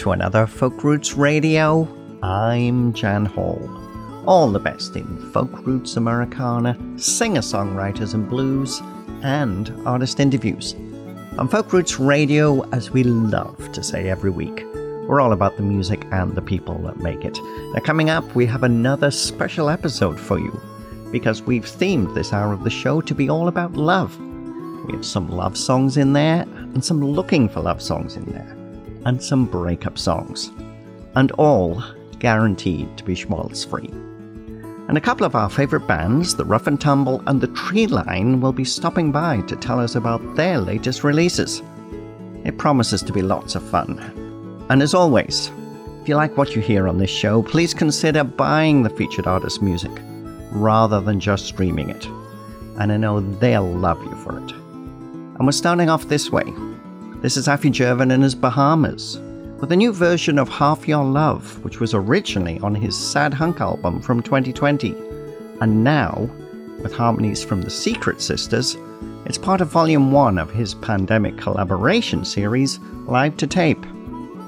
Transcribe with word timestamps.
to 0.00 0.12
another 0.12 0.46
Folk 0.46 0.82
Roots 0.82 1.12
Radio. 1.12 1.86
I'm 2.22 2.94
Jan 2.94 3.26
Hall. 3.26 3.60
All 4.26 4.50
the 4.50 4.58
best 4.58 4.96
in 4.96 5.30
folk 5.30 5.50
roots 5.66 5.96
Americana, 5.96 6.74
singer 6.96 7.42
songwriters 7.42 8.14
and 8.14 8.26
blues, 8.26 8.80
and 9.22 9.70
artist 9.86 10.18
interviews. 10.18 10.74
On 11.36 11.48
Folk 11.48 11.70
Roots 11.74 12.00
Radio, 12.00 12.66
as 12.70 12.90
we 12.90 13.04
love 13.04 13.72
to 13.72 13.82
say 13.82 14.08
every 14.08 14.30
week, 14.30 14.64
we're 15.06 15.20
all 15.20 15.34
about 15.34 15.58
the 15.58 15.62
music 15.62 16.06
and 16.12 16.34
the 16.34 16.40
people 16.40 16.78
that 16.78 17.00
make 17.00 17.22
it. 17.26 17.38
Now, 17.74 17.80
coming 17.80 18.08
up, 18.08 18.34
we 18.34 18.46
have 18.46 18.62
another 18.62 19.10
special 19.10 19.68
episode 19.68 20.18
for 20.18 20.38
you 20.38 20.58
because 21.12 21.42
we've 21.42 21.66
themed 21.66 22.14
this 22.14 22.32
hour 22.32 22.54
of 22.54 22.64
the 22.64 22.70
show 22.70 23.02
to 23.02 23.14
be 23.14 23.28
all 23.28 23.48
about 23.48 23.74
love. 23.74 24.18
We 24.86 24.94
have 24.94 25.04
some 25.04 25.28
love 25.28 25.58
songs 25.58 25.98
in 25.98 26.14
there, 26.14 26.46
and 26.72 26.82
some 26.82 27.04
looking 27.04 27.50
for 27.50 27.60
love 27.60 27.82
songs 27.82 28.16
in 28.16 28.24
there, 28.32 28.56
and 29.04 29.22
some 29.22 29.46
breakup 29.46 29.98
songs. 29.98 30.50
And 31.14 31.32
all 31.32 31.82
guaranteed 32.18 32.96
to 32.96 33.04
be 33.04 33.14
schmaltz 33.14 33.64
free. 33.64 33.90
And 34.88 34.96
a 34.96 35.00
couple 35.00 35.24
of 35.24 35.34
our 35.34 35.48
favourite 35.48 35.86
bands, 35.86 36.34
the 36.34 36.44
Rough 36.44 36.66
and 36.66 36.80
Tumble 36.80 37.22
and 37.26 37.40
the 37.40 37.46
Tree 37.48 37.86
Line, 37.86 38.40
will 38.40 38.52
be 38.52 38.64
stopping 38.64 39.12
by 39.12 39.40
to 39.42 39.56
tell 39.56 39.78
us 39.78 39.94
about 39.94 40.34
their 40.34 40.58
latest 40.58 41.04
releases. 41.04 41.62
It 42.44 42.58
promises 42.58 43.02
to 43.02 43.12
be 43.12 43.22
lots 43.22 43.54
of 43.54 43.68
fun. 43.68 43.98
And 44.68 44.82
as 44.82 44.94
always, 44.94 45.50
if 46.02 46.08
you 46.08 46.16
like 46.16 46.36
what 46.36 46.56
you 46.56 46.62
hear 46.62 46.88
on 46.88 46.98
this 46.98 47.10
show, 47.10 47.42
please 47.42 47.74
consider 47.74 48.24
buying 48.24 48.82
the 48.82 48.90
featured 48.90 49.26
artist's 49.26 49.62
music 49.62 49.92
rather 50.50 51.00
than 51.00 51.20
just 51.20 51.46
streaming 51.46 51.90
it. 51.90 52.06
And 52.78 52.90
I 52.90 52.96
know 52.96 53.20
they'll 53.20 53.62
love 53.64 54.02
you 54.02 54.14
for 54.16 54.38
it. 54.38 54.52
And 54.52 55.46
we're 55.46 55.52
starting 55.52 55.88
off 55.88 56.08
this 56.08 56.30
way. 56.32 56.52
This 57.22 57.36
is 57.36 57.48
Afie 57.48 57.70
Jurvanen 57.70 58.14
and 58.14 58.22
his 58.22 58.34
Bahamas, 58.34 59.18
with 59.60 59.70
a 59.72 59.76
new 59.76 59.92
version 59.92 60.38
of 60.38 60.48
Half 60.48 60.88
Your 60.88 61.04
Love, 61.04 61.62
which 61.62 61.78
was 61.78 61.92
originally 61.92 62.58
on 62.60 62.74
his 62.74 62.96
Sad 62.96 63.34
Hunk 63.34 63.60
album 63.60 64.00
from 64.00 64.22
2020. 64.22 64.96
And 65.60 65.84
now, 65.84 66.30
with 66.82 66.94
harmonies 66.94 67.44
from 67.44 67.60
the 67.60 67.68
Secret 67.68 68.22
Sisters, 68.22 68.78
it's 69.26 69.36
part 69.36 69.60
of 69.60 69.68
Volume 69.68 70.12
1 70.12 70.38
of 70.38 70.50
his 70.50 70.72
pandemic 70.72 71.36
collaboration 71.36 72.24
series, 72.24 72.78
Live 73.06 73.36
to 73.36 73.46
Tape, 73.46 73.84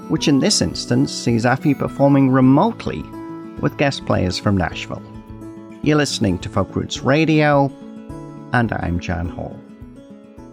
which 0.08 0.26
in 0.26 0.40
this 0.40 0.62
instance 0.62 1.12
sees 1.12 1.44
Affy 1.44 1.74
performing 1.74 2.30
remotely 2.30 3.02
with 3.60 3.76
guest 3.76 4.06
players 4.06 4.38
from 4.38 4.56
Nashville. 4.56 5.02
You're 5.82 5.98
listening 5.98 6.38
to 6.38 6.48
Folk 6.48 6.74
Roots 6.74 7.02
Radio, 7.02 7.70
and 8.54 8.72
I'm 8.72 8.98
Jan 8.98 9.28
Hall. 9.28 9.60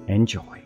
Enjoy. 0.09 0.58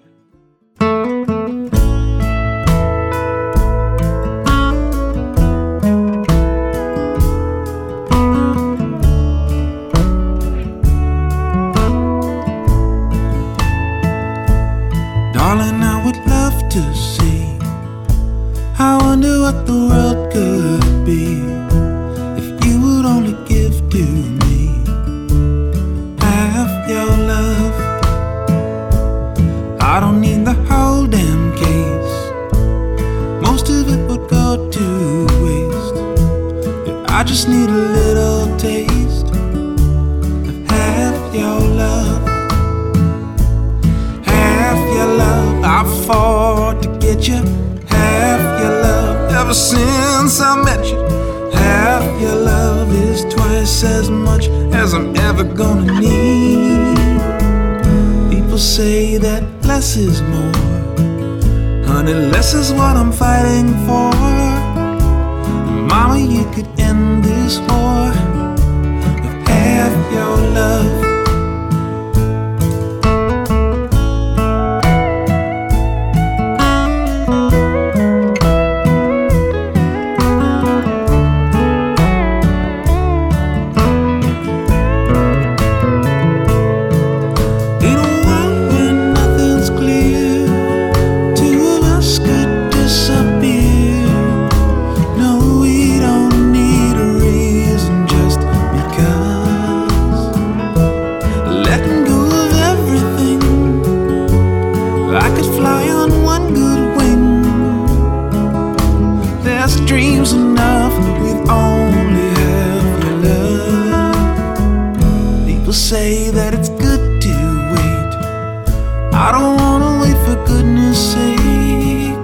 I 119.25 119.31
don't 119.31 119.55
wanna 119.55 120.01
wait 120.01 120.17
for 120.25 120.35
goodness 120.45 121.13
sake. 121.13 122.17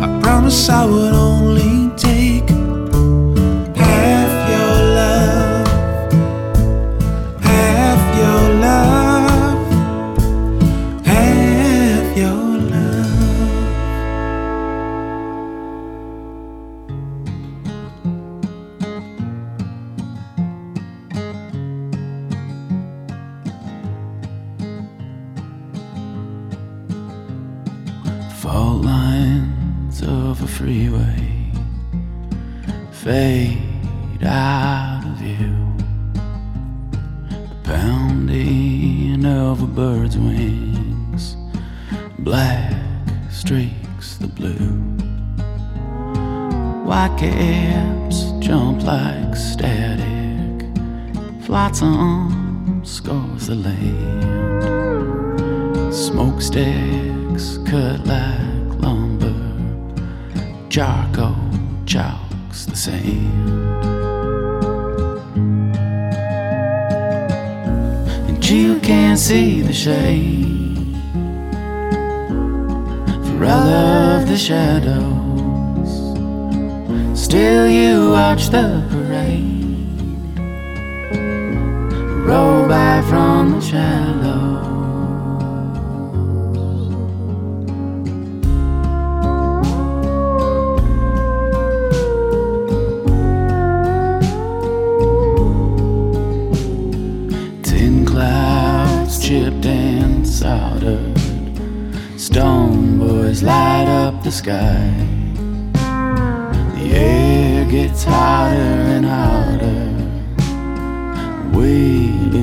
I 0.00 0.08
promise 0.22 0.66
I 0.70 0.86
would 0.86 1.12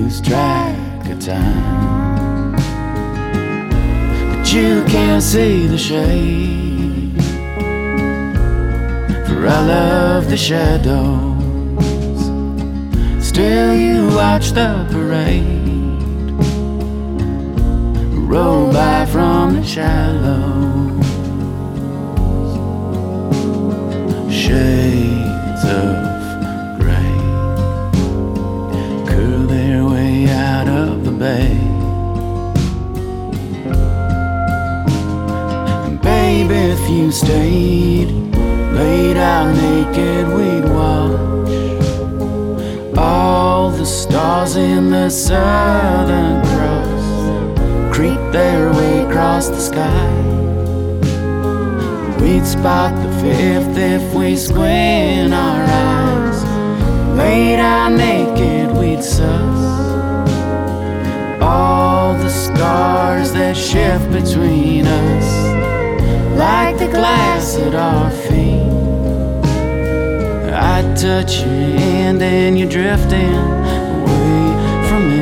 lose 0.10 0.22
track 0.22 1.10
of 1.10 1.20
time. 1.20 2.56
But 4.32 4.52
you 4.52 4.84
can't 4.86 5.22
see 5.22 5.68
the 5.68 5.78
shade, 5.78 7.22
for 9.28 9.48
I 9.48 9.62
love 9.68 10.30
the 10.30 10.38
shadows. 10.38 11.38
Still, 13.24 13.76
you 13.76 14.08
watch 14.16 14.52
the 14.52 14.88
parade 14.92 15.60
roll 18.28 18.72
by 18.72 19.06
from 19.06 19.56
the 19.56 19.64
shallows. 19.64 21.06
Shades 24.34 25.64
of 25.66 26.09
back. 31.20 31.52
Baby, 36.02 36.56
if 36.56 36.90
you 36.90 37.12
stayed, 37.12 38.08
laid 38.74 39.18
out 39.18 39.54
naked, 39.54 40.28
we'd 40.30 40.64
watch 40.74 41.20
all 42.98 43.70
the 43.70 43.86
stars 43.86 44.56
in 44.56 44.92
the 44.92 45.10
southern 45.10 46.42
cross 46.46 47.94
creep 47.94 48.20
their 48.32 48.72
way 48.72 49.02
across 49.04 49.50
the 49.50 49.60
sky. 49.60 50.16
We'd 52.22 52.46
spot 52.46 52.94
the 53.04 53.12
fifth 53.22 53.78
if 53.78 54.14
we 54.14 54.38
squint 54.38 55.34
our 55.34 55.64
eyes. 55.64 56.44
Laid 57.18 57.60
out 57.60 57.92
naked, 57.92 58.72
we'd 58.78 59.04
suss 59.04 59.89
all 61.42 62.14
the 62.16 62.30
scars 62.30 63.34
that 63.34 63.56
shift 63.56 64.12
between 64.12 64.86
us, 64.86 66.38
like 66.38 66.78
the 66.78 66.88
glass 66.88 67.56
at 67.58 67.76
our 67.76 68.12
feet. 68.12 68.70
I 70.54 70.82
touch 70.96 71.42
your 71.42 71.50
hand 71.80 72.22
and 72.22 72.60
you 72.60 72.68
drift 72.68 73.12
away 73.14 74.50
from 74.88 75.04
me. 75.10 75.22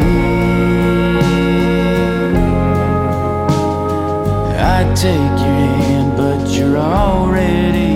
I 4.60 4.94
take 4.96 5.40
your 5.46 5.68
hand, 5.82 6.18
but 6.18 6.50
you're 6.50 6.78
already. 6.78 7.87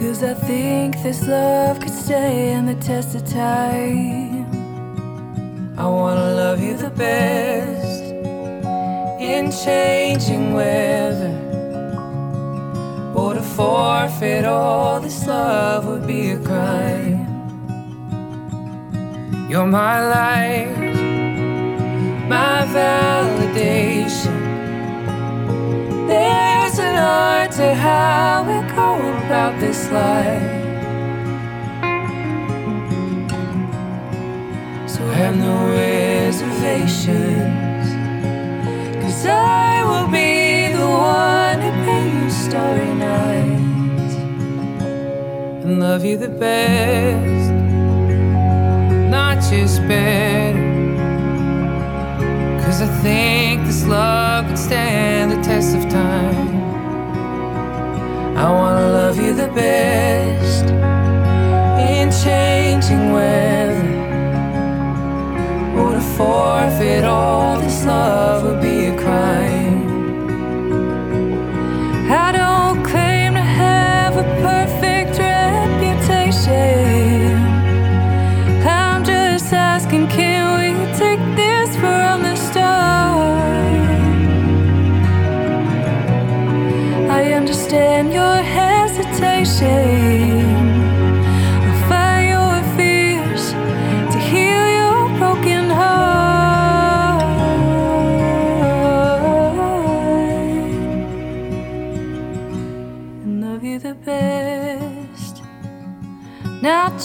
Cause 0.00 0.22
I 0.22 0.32
think 0.32 1.02
this 1.02 1.26
love 1.26 1.78
could 1.78 1.92
stay 1.92 2.52
in 2.52 2.64
the 2.64 2.74
test 2.76 3.14
of 3.14 3.26
time. 3.26 4.46
I 5.76 5.86
wanna 5.86 6.32
love 6.42 6.58
you 6.62 6.74
the 6.74 6.88
best 6.88 8.04
in 9.20 9.52
changing 9.52 10.54
weather. 10.54 11.34
Or 13.14 13.34
to 13.34 13.42
forfeit 13.42 14.46
all 14.46 15.00
this 15.00 15.26
love 15.26 15.84
would 15.84 16.06
be 16.06 16.30
a 16.30 16.38
crime. 16.38 17.26
You're 19.50 19.66
my 19.66 19.96
light, 20.16 20.94
my 22.26 22.64
validation. 22.72 24.40
There's 26.08 26.59
an 26.80 26.96
art 26.96 27.52
to 27.52 27.74
how 27.74 28.42
we 28.48 28.56
go 28.74 28.94
about 29.24 29.58
this 29.60 29.90
life. 29.90 30.58
So 34.88 35.00
have 35.18 35.36
no 35.36 35.54
reservations. 35.82 37.88
Cause 39.02 39.26
I 39.26 39.82
will 39.88 40.08
be 40.08 40.72
the 40.76 40.86
one 40.86 41.58
to 41.64 41.70
pay 41.84 42.04
you 42.16 42.30
starry 42.30 42.92
nights 42.94 44.14
and 45.64 45.80
love 45.80 46.04
you 46.04 46.16
the 46.16 46.28
best, 46.28 47.50
not 49.10 49.36
just 49.50 49.80
better. 49.88 50.68
Cause 52.62 52.80
I 52.82 52.88
think 53.02 53.64
this 53.66 53.84
love 53.86 54.46
could 54.48 54.58
stand 54.58 55.32
the 55.32 55.40
test 55.42 55.74
of 55.76 55.88
time. 55.90 56.49
I 58.40 58.50
wanna 58.50 58.88
love 58.90 59.18
you 59.18 59.34
the 59.34 59.48
best 59.48 60.64
in 61.92 62.10
changing 62.24 63.12
weather. 63.12 63.90
Or 65.78 65.92
to 65.92 66.00
forfeit 66.16 67.04
all 67.04 67.58
this 67.58 67.84
love 67.84 68.44
would 68.44 68.62
be 68.62 68.86
a 68.86 68.96
crime. 68.96 69.49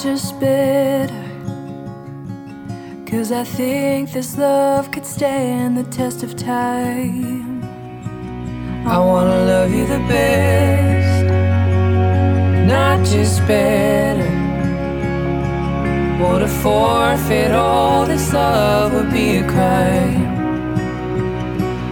Just 0.04 0.38
better. 0.42 1.24
Cause 3.06 3.32
I 3.32 3.46
think 3.46 4.12
this 4.12 4.38
love 4.38 4.92
could 4.92 5.06
stand 5.06 5.78
the 5.78 5.84
test 5.84 6.22
of 6.22 6.36
time. 6.36 7.64
I 8.86 9.00
wanna 9.00 9.46
love 9.46 9.74
you 9.74 9.86
the 9.88 10.00
best, 10.10 11.26
not 12.68 13.06
just 13.06 13.40
better. 13.48 14.32
Or 16.26 16.40
to 16.40 16.48
forfeit 16.48 17.52
all 17.52 18.06
this 18.06 18.34
love 18.34 18.94
would 18.94 19.12
be 19.12 19.38
a 19.38 19.48
crime. 19.48 20.36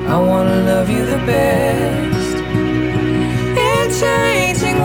I 0.07 0.19
wanna 0.19 0.59
love 0.71 0.89
you 0.89 1.05
the 1.05 1.21
best 1.25 2.35
in 3.67 3.85
changing 4.01 4.79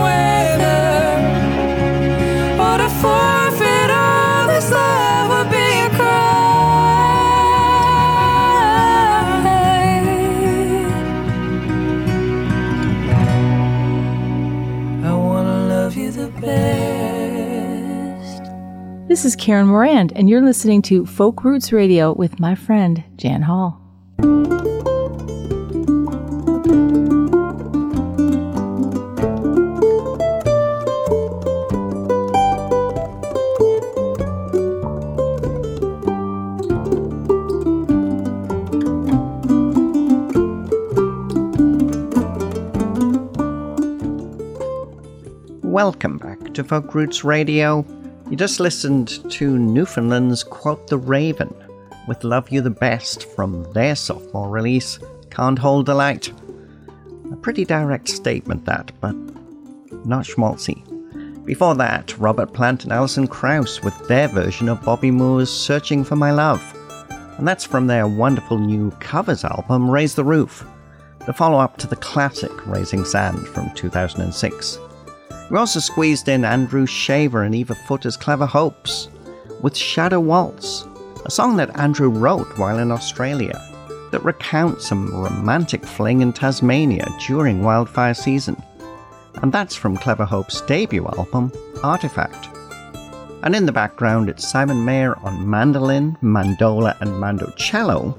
this 2.99 4.71
This 19.09 19.25
is 19.25 19.37
Karen 19.37 19.69
Morand, 19.69 20.13
and 20.17 20.29
you're 20.29 20.43
listening 20.43 20.83
to 20.83 21.07
Folk 21.07 21.45
Roots 21.45 21.73
Radio 21.73 22.13
with 22.13 22.41
my 22.41 22.57
friend 22.57 23.05
Jan 23.17 23.43
Hall. 23.43 23.88
Welcome 45.79 46.19
back 46.19 46.55
to 46.55 46.65
Folk 46.65 46.93
Roots 46.93 47.23
Radio. 47.23 47.87
You 48.29 48.37
just 48.37 48.59
listened 48.59 49.31
to 49.31 49.57
Newfoundland's 49.57 50.43
Quote 50.43 50.89
the 50.89 50.99
Raven 50.99 51.55
with 52.09 52.25
Love 52.25 52.51
You 52.51 52.63
the 52.63 52.69
Best 52.69 53.31
from 53.37 53.63
their 53.75 53.95
sophomore 53.95 54.51
release, 54.51 54.99
Can't 55.31 55.57
Hold 55.57 55.87
the 55.87 55.95
Light. 55.95 56.33
A 57.31 57.37
pretty 57.37 57.65
direct 57.65 58.09
statement, 58.09 58.65
that, 58.65 58.91
but 59.01 59.15
not 60.05 60.25
schmaltzy. 60.25 60.83
Before 61.45 61.77
that, 61.77 62.19
Robert 62.19 62.53
Plant 62.53 62.83
and 62.83 62.93
Alison 62.93 63.29
Krauss 63.29 63.81
with 63.81 64.09
their 64.09 64.27
version 64.27 64.69
of 64.69 64.83
Bobby 64.83 65.13
Moore's 65.13 65.49
Searching 65.49 66.03
for 66.03 66.17
My 66.17 66.33
Love. 66.33 66.61
And 67.39 67.47
that's 67.47 67.65
from 67.65 67.87
their 67.87 68.09
wonderful 68.09 68.59
new 68.59 68.91
covers 68.99 69.45
album, 69.45 69.89
Raise 69.89 70.17
the 70.17 70.25
Roof, 70.25 70.67
the 71.25 71.33
follow 71.33 71.61
up 71.61 71.77
to 71.77 71.87
the 71.87 71.95
classic 71.95 72.67
Raising 72.67 73.05
Sand 73.05 73.47
from 73.47 73.73
2006. 73.77 74.81
We 75.51 75.57
also 75.57 75.81
squeezed 75.81 76.29
in 76.29 76.45
Andrew 76.45 76.85
Shaver 76.85 77.43
and 77.43 77.55
Eva 77.55 77.75
Footer's 77.75 78.19
Clever 78.19 78.45
Hopes 78.45 79.09
with 79.63 79.75
Shadow 79.75 80.21
Waltz, 80.21 80.85
a 81.25 81.31
song 81.31 81.57
that 81.57 81.79
Andrew 81.79 82.11
wrote 82.11 82.59
while 82.59 82.79
in 82.79 82.93
Australia 82.93 83.59
that 84.11 84.25
recounts 84.25 84.87
some 84.87 85.11
romantic 85.15 85.87
fling 85.87 86.21
in 86.21 86.35
Tasmania 86.35 87.09
during 87.27 87.63
wildfire 87.63 88.13
season. 88.13 88.63
And 89.43 89.51
that's 89.51 89.75
from 89.75 89.97
Clever 89.97 90.27
Hope's 90.27 90.61
debut 90.63 91.07
album, 91.07 91.51
Artifact. 91.83 92.49
And 93.43 93.57
in 93.57 93.65
the 93.65 93.73
background, 93.73 94.29
it's 94.29 94.47
Simon 94.47 94.85
Mayor 94.85 95.17
on 95.21 95.49
mandolin, 95.49 96.17
mandola, 96.23 97.01
and 97.01 97.13
mandocello 97.13 98.17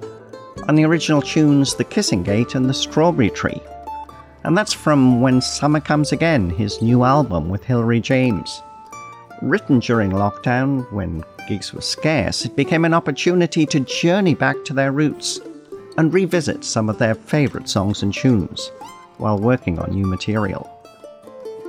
on 0.68 0.76
the 0.76 0.86
original 0.86 1.22
tunes 1.22 1.76
The 1.76 1.84
Kissing 1.84 2.24
Gate 2.24 2.56
and 2.56 2.68
The 2.68 2.74
Strawberry 2.74 3.30
Tree 3.30 3.62
and 4.44 4.58
that's 4.58 4.74
from 4.74 5.22
When 5.22 5.42
Summer 5.42 5.80
Comes 5.80 6.12
Again, 6.12 6.50
his 6.50 6.82
new 6.82 7.04
album 7.04 7.50
with 7.50 7.64
Hilary 7.64 8.00
James. 8.00 8.62
Written 9.42 9.80
during 9.80 10.12
lockdown, 10.12 10.92
when 10.92 11.24
gigs 11.48 11.74
were 11.74 11.82
scarce, 11.82 12.46
it 12.46 12.56
became 12.56 12.86
an 12.86 12.94
opportunity 12.94 13.66
to 13.66 13.80
journey 13.82 14.36
back 14.36 14.56
to 14.66 14.74
their 14.74 14.92
roots 14.92 15.40
and 15.98 16.14
revisit 16.14 16.64
some 16.64 16.90
of 16.90 16.98
their 16.98 17.16
favourite 17.16 17.68
songs 17.68 18.04
and 18.04 18.14
tunes 18.14 18.72
while 19.18 19.38
working 19.38 19.80
on 19.80 19.92
new 19.92 20.06
material. 20.06 20.70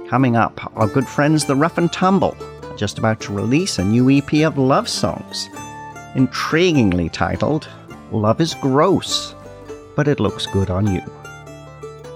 Coming 0.08 0.36
up, 0.36 0.72
our 0.76 0.88
good 0.88 1.08
friends 1.08 1.44
The 1.44 1.56
Rough 1.56 1.78
and 1.78 1.92
Tumble 1.92 2.36
are 2.64 2.76
just 2.76 2.98
about 2.98 3.20
to 3.22 3.32
release 3.32 3.78
a 3.78 3.84
new 3.84 4.10
EP 4.10 4.32
of 4.44 4.58
love 4.58 4.88
songs, 4.88 5.48
intriguingly 6.14 7.10
titled 7.10 7.68
Love 8.12 8.40
is 8.40 8.54
Gross, 8.54 9.34
but 9.96 10.08
it 10.08 10.20
looks 10.20 10.46
good 10.46 10.70
on 10.70 10.92
you. 10.92 11.02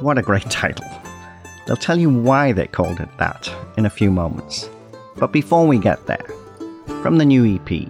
What 0.04 0.18
a 0.18 0.22
great 0.22 0.50
title. 0.50 0.84
They'll 1.66 1.78
tell 1.78 1.98
you 1.98 2.10
why 2.10 2.52
they 2.52 2.66
called 2.66 3.00
it 3.00 3.08
that 3.16 3.50
in 3.78 3.86
a 3.86 3.90
few 3.90 4.10
moments. 4.10 4.68
But 5.16 5.32
before 5.32 5.66
we 5.66 5.78
get 5.78 6.06
there, 6.06 6.26
from 7.00 7.16
the 7.16 7.24
new 7.24 7.56
EP, 7.56 7.88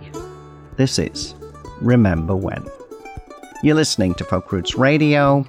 this 0.77 1.01
is 1.01 1.35
Remember 1.81 2.37
When. 2.37 2.65
You're 3.65 3.75
listening 3.75 4.15
to 4.15 4.25
Folk 4.25 4.53
Roots 4.53 4.77
Radio, 4.77 5.45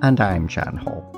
and 0.00 0.20
I'm 0.20 0.46
Jan 0.46 0.76
Hall. 0.76 1.17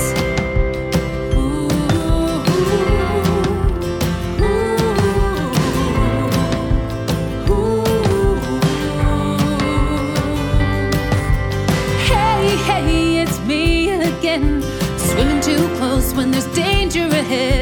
head. 17.31 17.60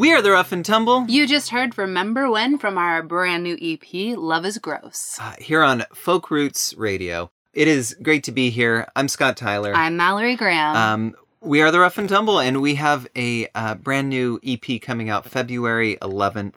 Rough 0.00 0.52
and 0.52 0.64
Tumble. 0.64 1.04
You 1.08 1.26
just 1.26 1.50
heard 1.50 1.76
Remember 1.76 2.30
When 2.30 2.56
from 2.58 2.78
our 2.78 3.02
brand 3.02 3.42
new 3.44 3.56
EP, 3.60 4.16
Love 4.16 4.46
is 4.46 4.56
Gross. 4.58 5.18
Uh, 5.20 5.34
here 5.38 5.62
on 5.62 5.84
Folk 5.94 6.30
Roots 6.30 6.74
Radio. 6.76 7.30
It 7.52 7.68
is 7.68 7.94
great 8.02 8.24
to 8.24 8.32
be 8.32 8.48
here. 8.48 8.86
I'm 8.96 9.08
Scott 9.08 9.36
Tyler. 9.36 9.74
I'm 9.74 9.96
Mallory 9.98 10.36
Graham. 10.36 10.76
Um, 10.76 11.14
We 11.42 11.60
are 11.60 11.70
the 11.70 11.80
Rough 11.80 11.98
and 11.98 12.08
Tumble, 12.08 12.38
and 12.40 12.62
we 12.62 12.76
have 12.76 13.06
a 13.14 13.48
uh, 13.54 13.74
brand 13.74 14.08
new 14.08 14.40
EP 14.44 14.80
coming 14.80 15.10
out 15.10 15.26
February 15.26 15.98
11th. 16.00 16.54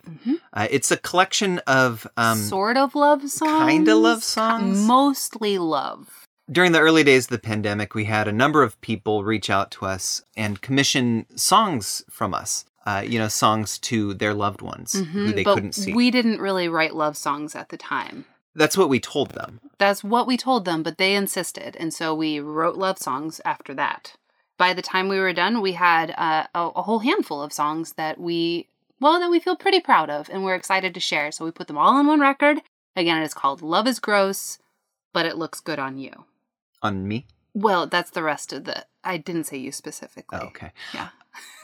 Uh, 0.53 0.67
it's 0.71 0.91
a 0.91 0.97
collection 0.97 1.59
of 1.67 2.07
um, 2.15 2.37
sort 2.37 2.77
of 2.77 2.95
love 2.95 3.29
songs. 3.29 3.69
kinda 3.69 3.95
love 3.95 4.23
songs? 4.23 4.79
Mostly 4.79 5.57
love. 5.57 6.27
during 6.51 6.71
the 6.71 6.79
early 6.79 7.03
days 7.03 7.25
of 7.25 7.29
the 7.29 7.39
pandemic, 7.39 7.93
we 7.93 8.05
had 8.05 8.27
a 8.27 8.31
number 8.31 8.63
of 8.63 8.79
people 8.81 9.23
reach 9.25 9.49
out 9.49 9.69
to 9.71 9.85
us 9.85 10.21
and 10.37 10.61
commission 10.61 11.25
songs 11.35 12.03
from 12.09 12.33
us. 12.33 12.65
Uh, 12.85 13.01
you 13.05 13.17
know, 13.17 13.29
songs 13.29 13.79
to 13.79 14.13
their 14.13 14.33
loved 14.33 14.61
ones 14.61 14.93
who 15.13 15.31
they 15.31 15.43
Mm-hmm. 15.43 15.53
couldn't 15.53 15.71
see. 15.75 15.93
we 15.93 16.11
didn't 16.11 16.41
really 16.41 16.67
write 16.67 16.93
love 16.95 17.15
songs 17.15 17.55
at 17.55 17.69
the 17.69 17.77
time. 17.77 18.25
That's 18.55 18.77
what 18.77 18.89
we 18.89 18.99
told 18.99 19.31
them. 19.31 19.61
That's 19.77 20.03
what 20.03 20.27
we 20.27 20.35
told 20.37 20.65
them, 20.65 20.83
but 20.83 20.97
they 20.97 21.15
insisted, 21.15 21.75
and 21.79 21.93
so 21.93 22.13
we 22.13 22.39
wrote 22.39 22.75
love 22.75 22.97
songs 22.99 23.39
after 23.45 23.73
that. 23.75 24.13
By 24.57 24.73
the 24.73 24.81
time 24.81 25.07
we 25.09 25.17
were 25.19 25.33
done, 25.33 25.61
we 25.61 25.71
had 25.73 26.11
uh, 26.17 26.45
a, 26.53 26.59
a 26.75 26.81
whole 26.83 26.99
handful 26.99 27.41
of 27.41 27.51
songs 27.53 27.93
that 27.93 28.19
we, 28.19 28.67
well, 28.99 29.19
that 29.19 29.31
we 29.31 29.39
feel 29.39 29.55
pretty 29.55 29.79
proud 29.79 30.09
of, 30.09 30.29
and 30.29 30.43
we're 30.43 30.53
excited 30.55 30.93
to 30.93 30.99
share. 30.99 31.31
So 31.31 31.43
we 31.45 31.51
put 31.51 31.67
them 31.67 31.77
all 31.77 31.95
on 31.95 32.05
one 32.05 32.19
record. 32.19 32.61
Again, 32.95 33.17
it 33.21 33.25
is 33.25 33.33
called 33.33 33.61
"Love 33.63 33.87
Is 33.87 33.99
Gross," 33.99 34.59
but 35.13 35.25
it 35.25 35.37
looks 35.37 35.59
good 35.59 35.79
on 35.79 35.97
you. 35.97 36.25
On 36.83 37.07
me? 37.07 37.25
Well, 37.55 37.87
that's 37.87 38.11
the 38.11 38.23
rest 38.23 38.53
of 38.53 38.65
the. 38.65 38.85
I 39.03 39.17
didn't 39.17 39.45
say 39.45 39.57
you 39.57 39.71
specifically. 39.71 40.39
Oh, 40.41 40.47
okay. 40.47 40.71
Yeah. 40.93 41.09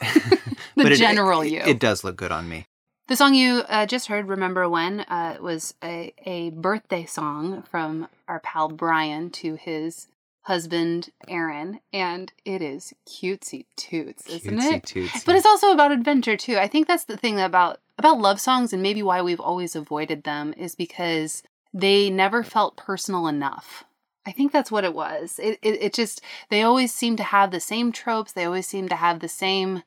But 0.76 0.84
the 0.84 0.92
it- 0.92 0.96
general 0.98 1.42
it, 1.42 1.52
you. 1.52 1.60
It 1.60 1.78
does 1.78 2.04
look 2.04 2.16
good 2.16 2.32
on 2.32 2.48
me. 2.48 2.66
The 3.08 3.16
song 3.16 3.34
you 3.34 3.62
uh, 3.68 3.86
just 3.86 4.06
heard, 4.06 4.28
Remember 4.28 4.68
When, 4.68 5.00
uh, 5.00 5.36
was 5.40 5.74
a, 5.82 6.14
a 6.24 6.50
birthday 6.50 7.04
song 7.06 7.62
from 7.62 8.06
our 8.28 8.38
pal 8.38 8.68
Brian 8.68 9.30
to 9.30 9.56
his 9.56 10.06
husband 10.42 11.10
Aaron, 11.28 11.80
and 11.92 12.32
it 12.44 12.62
is 12.62 12.94
cutesy 13.08 13.66
toots, 13.76 14.28
isn't 14.28 14.58
Cutesy 14.60 14.74
it? 14.74 14.82
tootsy. 14.84 15.24
But 15.24 15.34
it's 15.34 15.44
also 15.46 15.72
about 15.72 15.90
adventure 15.92 16.36
too. 16.36 16.56
I 16.56 16.68
think 16.68 16.86
that's 16.86 17.04
the 17.04 17.16
thing 17.16 17.40
about 17.40 17.80
about 17.98 18.20
love 18.20 18.40
songs, 18.40 18.72
and 18.72 18.80
maybe 18.82 19.02
why 19.02 19.20
we've 19.22 19.40
always 19.40 19.74
avoided 19.76 20.22
them 20.22 20.54
is 20.56 20.74
because 20.76 21.42
they 21.74 22.10
never 22.10 22.42
felt 22.44 22.76
personal 22.76 23.26
enough. 23.26 23.84
I 24.30 24.32
think 24.32 24.52
that's 24.52 24.70
what 24.70 24.84
it 24.84 24.94
was. 24.94 25.40
It, 25.42 25.58
it 25.60 25.82
it 25.82 25.92
just 25.92 26.20
they 26.50 26.62
always 26.62 26.94
seem 26.94 27.16
to 27.16 27.24
have 27.24 27.50
the 27.50 27.58
same 27.58 27.90
tropes. 27.90 28.30
They 28.30 28.44
always 28.44 28.68
seem 28.68 28.88
to 28.88 28.94
have 28.94 29.18
the 29.18 29.28
same 29.28 29.82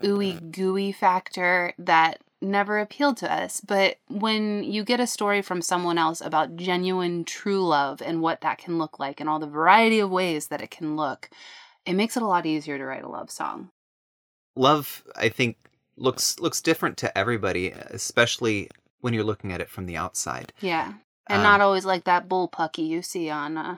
ooey 0.00 0.52
gooey 0.52 0.92
factor 0.92 1.74
that 1.76 2.20
never 2.40 2.78
appealed 2.78 3.16
to 3.18 3.32
us. 3.32 3.60
But 3.60 3.96
when 4.06 4.62
you 4.62 4.84
get 4.84 5.00
a 5.00 5.08
story 5.08 5.42
from 5.42 5.60
someone 5.60 5.98
else 5.98 6.20
about 6.20 6.54
genuine 6.54 7.24
true 7.24 7.66
love 7.66 8.00
and 8.00 8.22
what 8.22 8.42
that 8.42 8.58
can 8.58 8.78
look 8.78 9.00
like 9.00 9.18
and 9.18 9.28
all 9.28 9.40
the 9.40 9.48
variety 9.48 9.98
of 9.98 10.08
ways 10.08 10.46
that 10.46 10.62
it 10.62 10.70
can 10.70 10.94
look, 10.96 11.28
it 11.84 11.94
makes 11.94 12.16
it 12.16 12.22
a 12.22 12.26
lot 12.28 12.46
easier 12.46 12.78
to 12.78 12.84
write 12.84 13.02
a 13.02 13.08
love 13.08 13.30
song. 13.30 13.70
Love, 14.54 15.02
I 15.16 15.30
think, 15.30 15.56
looks 15.96 16.38
looks 16.38 16.60
different 16.60 16.96
to 16.98 17.18
everybody, 17.18 17.70
especially 17.70 18.70
when 19.00 19.14
you're 19.14 19.24
looking 19.24 19.52
at 19.52 19.60
it 19.60 19.68
from 19.68 19.86
the 19.86 19.96
outside. 19.96 20.52
Yeah. 20.60 20.92
And 21.28 21.38
Um, 21.38 21.42
not 21.44 21.60
always 21.60 21.84
like 21.84 22.04
that 22.04 22.28
bullpucky 22.28 22.86
you 22.86 23.02
see 23.02 23.30
on 23.30 23.56
uh, 23.56 23.76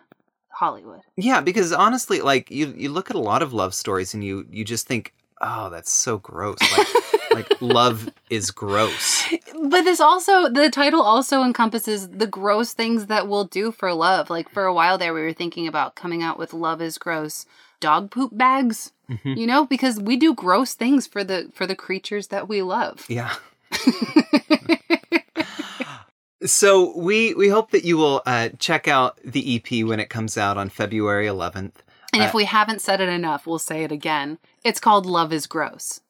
Hollywood. 0.51 1.03
Yeah, 1.17 1.41
because 1.41 1.73
honestly, 1.73 2.21
like 2.21 2.51
you 2.51 2.75
you 2.77 2.91
look 2.91 3.11
at 3.11 3.17
a 3.17 3.21
lot 3.21 3.43
of 3.43 3.53
love 3.53 3.75
stories 3.75 4.15
and 4.15 4.25
you 4.25 4.47
you 4.51 4.65
just 4.65 4.87
think, 4.87 5.13
oh, 5.41 5.71
that's 5.71 5.93
so 5.93 6.19
gross. 6.19 6.59
Like 6.77 6.89
like 7.35 7.53
love 7.61 8.11
is 8.31 8.51
gross. 8.51 9.25
But 9.55 9.83
this 9.83 10.01
also, 10.01 10.49
the 10.49 10.71
title 10.71 11.03
also 11.03 11.43
encompasses 11.43 12.09
the 12.09 12.27
gross 12.27 12.73
things 12.73 13.07
that 13.07 13.29
we'll 13.29 13.45
do 13.45 13.73
for 13.73 13.93
love. 13.93 14.31
Like 14.31 14.49
for 14.51 14.65
a 14.65 14.75
while 14.75 14.99
there, 14.99 15.15
we 15.15 15.23
were 15.23 15.33
thinking 15.33 15.67
about 15.67 15.95
coming 15.95 16.23
out 16.23 16.39
with 16.39 16.53
"Love 16.53 16.81
Is 16.83 16.99
Gross" 16.99 17.47
dog 17.81 18.11
poop 18.11 18.37
bags. 18.37 18.93
Mm-hmm. 19.11 19.35
You 19.35 19.47
know, 19.47 19.67
because 19.67 20.01
we 20.01 20.17
do 20.17 20.35
gross 20.35 20.75
things 20.75 21.07
for 21.07 21.23
the 21.25 21.51
for 21.53 21.67
the 21.67 21.77
creatures 21.77 22.29
that 22.29 22.49
we 22.49 22.63
love. 22.63 23.05
Yeah. 23.09 23.35
so 26.47 26.97
we 26.97 27.35
we 27.35 27.49
hope 27.49 27.71
that 27.73 27.85
you 27.85 27.97
will 27.97 28.23
uh, 28.27 28.51
check 28.59 28.89
out 28.89 29.19
the 29.25 29.57
EP 29.57 29.85
when 29.87 30.01
it 30.01 30.11
comes 30.11 30.37
out 30.37 30.57
on 30.57 30.69
February 30.69 31.27
11th. 31.27 31.73
And 32.13 32.23
Uh, 32.23 32.27
if 32.27 32.35
we 32.35 32.45
haven't 32.45 32.83
said 32.83 33.01
it 33.01 33.09
enough, 33.09 33.47
we'll 33.47 33.59
say 33.59 33.85
it 33.85 33.93
again. 33.93 34.39
It's 34.65 34.81
called 34.81 35.07
"Love 35.07 35.33
Is 35.33 35.47
Gross," 35.47 36.01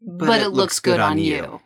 but, 0.00 0.40
it, 0.40 0.48
looks 0.48 0.80
good, 0.80 1.00
on 1.00 1.18
you. 1.18 1.60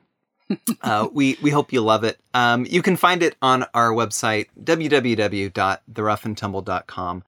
uh, 0.83 1.09
we 1.13 1.39
we 1.43 1.51
hope 1.51 1.73
you 1.73 1.81
love 1.81 2.05
it. 2.05 2.19
Um, 2.35 2.67
you 2.69 2.83
can 2.83 2.97
find 2.97 3.23
it 3.23 3.37
on 3.41 3.65
our 3.75 3.91
website 3.93 4.47
www.theroughandtumble.com. 4.63 7.23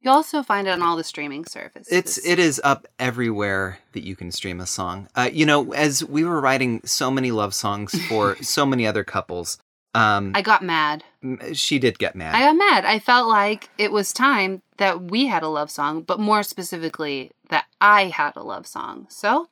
You'll 0.00 0.14
also 0.14 0.42
find 0.42 0.68
it 0.68 0.72
on 0.72 0.82
all 0.82 0.96
the 0.96 1.04
streaming 1.04 1.46
services. 1.46 1.88
It's 1.90 2.18
it 2.26 2.38
is 2.38 2.60
up 2.62 2.86
everywhere 2.98 3.78
that 3.92 4.04
you 4.04 4.14
can 4.16 4.30
stream 4.30 4.60
a 4.60 4.66
song. 4.66 5.08
Uh, 5.14 5.30
you 5.32 5.46
know, 5.46 5.72
as 5.72 6.04
we 6.04 6.24
were 6.24 6.40
writing 6.40 6.82
so 6.84 7.10
many 7.10 7.30
love 7.30 7.54
songs 7.54 7.98
for 8.06 8.36
so 8.42 8.66
many 8.66 8.86
other 8.86 9.02
couples, 9.02 9.56
um, 9.94 10.32
I 10.34 10.42
got 10.42 10.62
mad. 10.62 11.04
she 11.52 11.78
did 11.78 11.98
get 11.98 12.16
mad. 12.16 12.34
I 12.34 12.40
got 12.40 12.56
mad. 12.56 12.84
I 12.84 12.98
felt 12.98 13.28
like 13.28 13.70
it 13.78 13.92
was 13.92 14.12
time 14.12 14.62
that 14.78 15.00
we 15.02 15.26
had 15.26 15.42
a 15.42 15.48
love 15.48 15.70
song, 15.70 16.02
but 16.02 16.18
more 16.18 16.42
specifically, 16.42 17.30
that 17.48 17.66
I 17.80 18.06
had 18.06 18.36
a 18.36 18.42
love 18.42 18.66
song. 18.66 19.06
So 19.08 19.48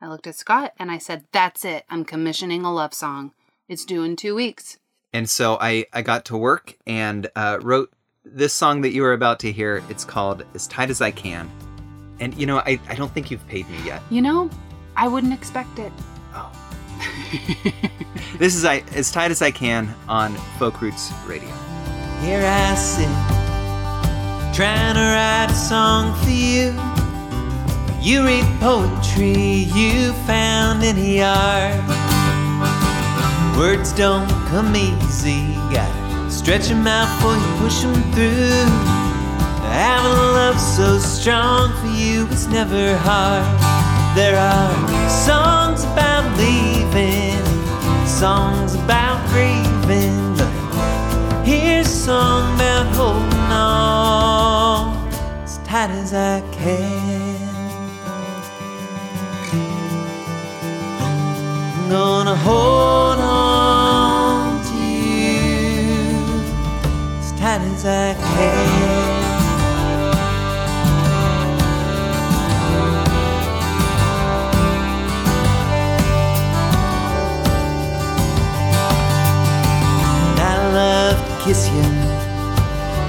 I 0.00 0.08
looked 0.08 0.26
at 0.26 0.36
Scott 0.36 0.72
and 0.78 0.90
I 0.90 0.98
said, 0.98 1.24
That's 1.32 1.64
it. 1.64 1.84
I'm 1.90 2.04
commissioning 2.04 2.64
a 2.64 2.72
love 2.72 2.94
song. 2.94 3.32
It's 3.68 3.84
due 3.84 4.04
in 4.04 4.16
two 4.16 4.34
weeks. 4.34 4.78
And 5.12 5.28
so 5.28 5.58
I, 5.60 5.86
I 5.92 6.02
got 6.02 6.24
to 6.26 6.36
work 6.36 6.76
and 6.86 7.28
uh, 7.36 7.58
wrote 7.60 7.92
this 8.24 8.52
song 8.52 8.82
that 8.82 8.92
you 8.92 9.02
were 9.02 9.12
about 9.12 9.40
to 9.40 9.52
hear. 9.52 9.82
It's 9.88 10.04
called 10.04 10.44
As 10.54 10.66
Tight 10.68 10.90
as 10.90 11.00
I 11.00 11.10
Can. 11.10 11.50
And, 12.20 12.34
you 12.34 12.46
know, 12.46 12.58
I, 12.58 12.78
I 12.88 12.94
don't 12.94 13.12
think 13.12 13.30
you've 13.30 13.46
paid 13.48 13.68
me 13.68 13.78
yet. 13.84 14.00
You 14.10 14.22
know, 14.22 14.48
I 14.96 15.08
wouldn't 15.08 15.32
expect 15.32 15.78
it. 15.78 15.92
This 18.42 18.56
is 18.56 18.64
I, 18.64 18.78
As 18.96 19.12
Tight 19.12 19.30
as 19.30 19.40
I 19.40 19.52
Can 19.52 19.94
on 20.08 20.34
Folk 20.58 20.80
Roots 20.82 21.12
Radio. 21.26 21.48
Here 22.22 22.42
I 22.44 22.74
sit, 22.74 23.06
trying 24.52 24.94
to 24.96 25.00
write 25.00 25.48
a 25.48 25.54
song 25.54 26.12
for 26.24 26.30
you. 26.30 26.74
You 28.00 28.26
read 28.26 28.44
poetry 28.58 29.70
you 29.70 30.12
found 30.26 30.82
in 30.82 30.96
a 30.96 31.18
yard. 31.22 31.78
Words 33.56 33.92
don't 33.92 34.28
come 34.48 34.74
easy, 34.74 35.54
gotta 35.70 36.28
stretch 36.28 36.66
them 36.66 36.84
out 36.86 37.06
before 37.18 37.36
you 37.36 37.58
push 37.60 37.82
them 37.82 37.94
through. 38.10 38.66
Having 39.70 40.18
a 40.18 40.32
love 40.32 40.58
so 40.58 40.98
strong 40.98 41.70
for 41.80 41.86
you 41.86 42.26
is 42.26 42.48
never 42.48 42.96
hard. 42.96 43.46
There 44.16 44.36
are 44.36 45.08
songs 45.08 45.84
about 45.84 46.36
leaving, 46.94 47.44
songs 48.06 48.74
about 48.74 49.26
grieving, 49.30 50.36
but 50.36 51.44
here's 51.44 51.86
a 51.86 51.90
song 51.90 52.54
about 52.54 52.94
holding 52.94 53.50
on 53.50 55.08
as 55.42 55.58
tight 55.58 55.90
as 55.90 56.12
I 56.12 56.42
can. 56.52 57.38
I'm 61.74 61.88
gonna 61.88 62.36
hold 62.36 63.18
on 63.18 64.62
to 64.64 64.74
you 64.74 66.12
as 67.20 67.32
tight 67.32 67.62
as 67.62 67.86
I 67.86 68.14
can. 68.14 68.81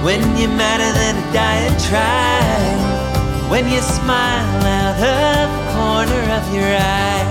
When 0.04 0.20
you're 0.36 0.50
madder 0.50 0.92
than 1.00 1.16
a 1.16 1.32
diatribe. 1.32 2.80
When 3.50 3.64
you 3.72 3.80
smile 3.80 4.62
out 4.62 5.00
of 5.00 5.48
the 5.48 5.64
corner 5.72 6.22
of 6.36 6.44
your 6.54 6.68
eye. 6.76 7.24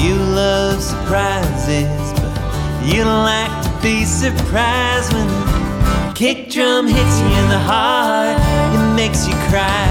You 0.00 0.14
love 0.14 0.80
surprises, 0.80 1.90
but 2.20 2.86
you 2.86 3.02
don't 3.02 3.24
like 3.24 3.64
to 3.64 3.70
be 3.82 4.04
surprised 4.04 5.12
when 5.12 5.26
the 5.26 6.12
kick 6.14 6.50
drum 6.50 6.86
hits 6.86 7.18
you 7.20 7.26
in 7.26 7.48
the 7.48 7.58
heart. 7.58 8.38
It 8.72 8.94
makes 8.94 9.26
you 9.26 9.34
cry. 9.50 9.86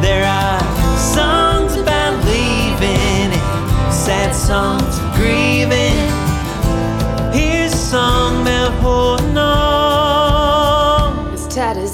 There 0.00 0.24
are 0.24 0.60
songs 0.96 1.74
about 1.74 2.24
leaving 2.24 3.32
and 3.32 3.92
sad 3.92 4.32
songs 4.32 4.96
for 4.96 5.10
grieving. 5.18 6.15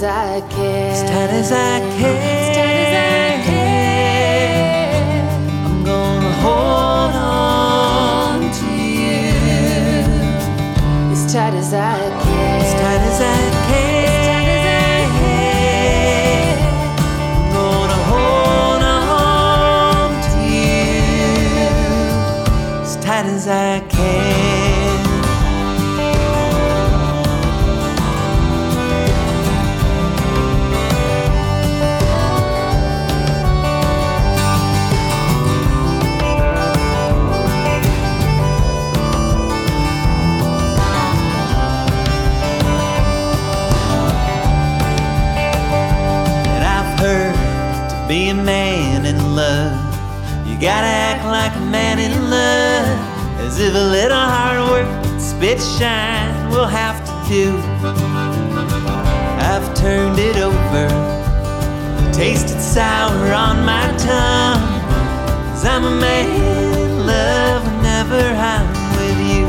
As 0.05 0.09
tight 0.09 0.11
as 0.11 0.43
I 0.43 0.51
can. 0.51 0.91
as 0.91 1.03
tight 1.03 1.31
as 1.31 1.53
I 1.53 1.79
can. 1.79 2.17
As 2.17 2.57
tight 2.57 2.75
as 2.75 2.95
I 2.99 3.43
can. 3.47 4.51
I'm 5.65 5.79
gonna 5.85 6.33
hold 6.43 7.15
on 7.15 8.51
to 8.53 8.71
you 8.99 9.31
As 11.13 11.23
tight 11.33 11.55
as 11.55 11.73
I 11.73 12.02
Cause 53.53 53.61
if 53.61 53.75
a 53.75 53.79
little 53.79 54.17
hard 54.17 54.71
work, 54.71 55.21
spit 55.21 55.61
shine, 55.61 56.49
we'll 56.49 56.65
have 56.65 57.05
to 57.05 57.13
do. 57.29 57.55
I've 59.45 59.75
turned 59.75 60.19
it 60.19 60.39
over, 60.39 60.89
tasted 62.15 62.59
sour 62.59 63.35
on 63.35 63.63
my 63.63 63.95
tongue. 63.99 64.63
Cause 65.51 65.67
I'm 65.67 65.85
a 65.85 65.91
man 66.01 66.31
in 66.81 67.07
love 67.07 67.63
whenever 67.67 68.23
I'm 68.23 68.67
with 68.97 69.21
you. 69.21 69.45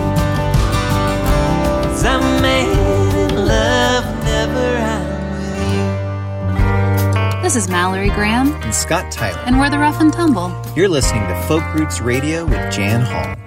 Cause 1.88 2.04
I'm 2.04 2.20
a 2.20 2.42
man 2.42 3.30
in 3.32 3.36
love 3.48 4.04
whenever 4.18 4.68
I'm 4.92 5.08
with 5.39 7.38
you. 7.38 7.42
This 7.42 7.56
is 7.56 7.70
Mallory 7.70 8.10
Graham 8.10 8.52
and 8.63 8.76
Scott 8.76 9.10
Tyler, 9.13 9.39
and 9.46 9.58
we're 9.58 9.70
the 9.70 9.80
Rough 9.80 10.02
and 10.02 10.12
Tumble. 10.12 10.52
You're 10.76 10.89
listening 10.89 11.26
to 11.30 11.42
Folk 11.44 11.63
Roots 11.74 12.02
Radio 12.02 12.44
with 12.44 12.70
Jan 12.70 13.00
Hall. 13.00 13.38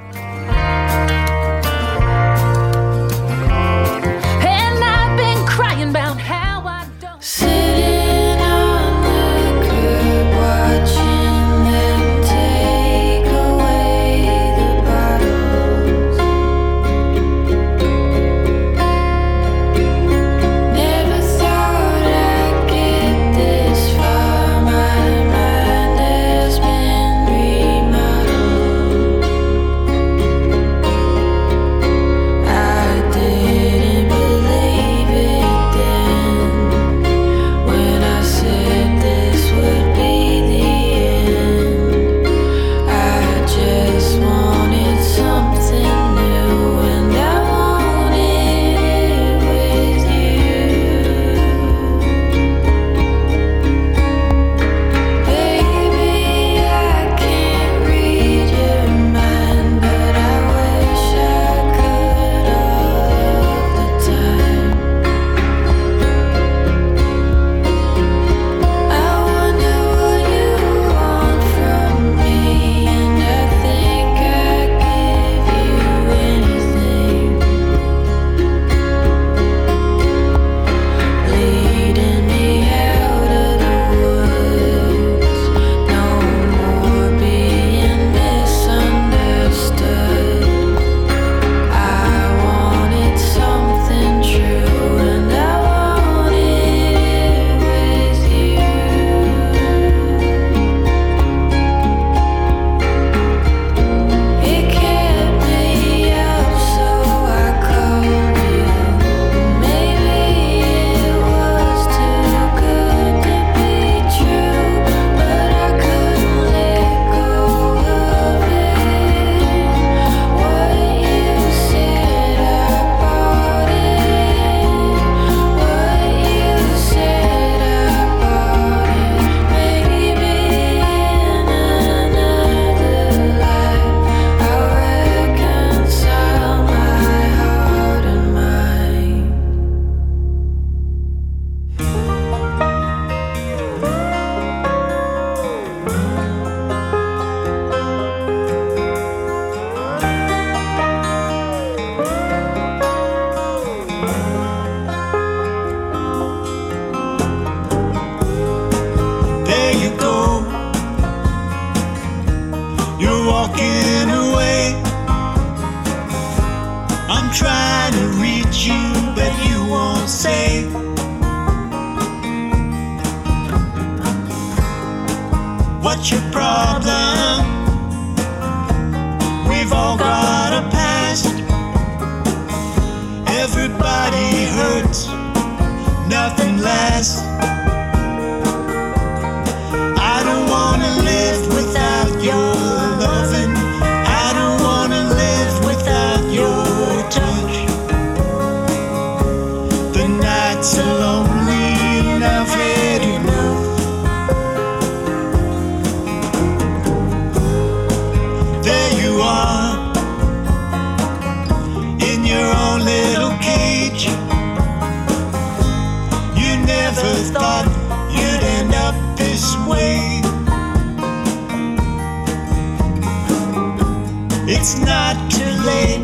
it's 224.69 224.79
not 224.81 225.15
too 225.31 225.45
late 225.63 226.03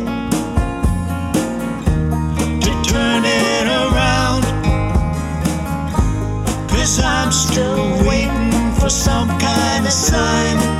to 2.61 2.71
turn 2.89 3.23
it 3.25 3.67
around. 3.67 4.43
Cause 6.69 7.01
I'm 7.03 7.33
still 7.33 8.07
waiting 8.07 8.71
for 8.79 8.89
some 8.89 9.27
kind 9.37 9.85
of 9.85 9.91
sign. 9.91 10.72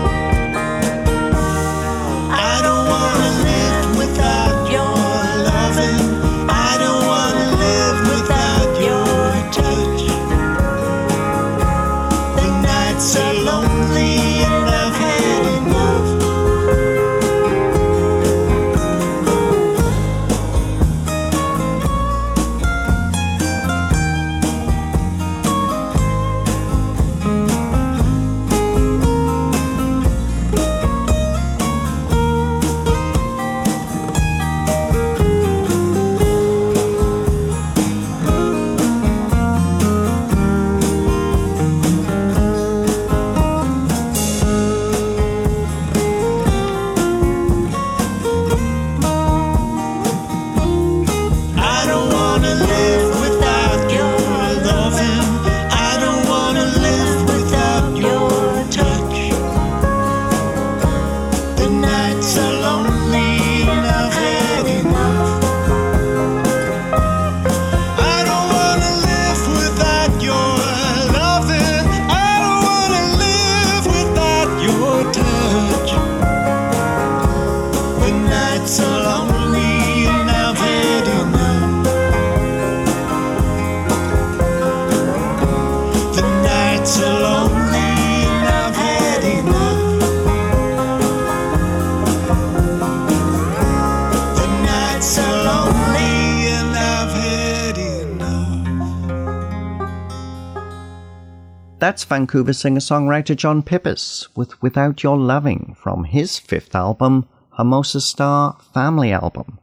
That's 101.83 102.05
Vancouver 102.05 102.53
singer 102.53 102.79
songwriter 102.79 103.35
John 103.35 103.61
Pippus 103.61 104.29
with 104.37 104.61
Without 104.61 105.03
Your 105.03 105.17
Loving 105.17 105.75
from 105.77 106.05
his 106.05 106.39
fifth 106.39 106.73
album, 106.75 107.27
Hermosa 107.57 107.99
Star 107.99 108.57
Family 108.73 109.11
Album. 109.11 109.59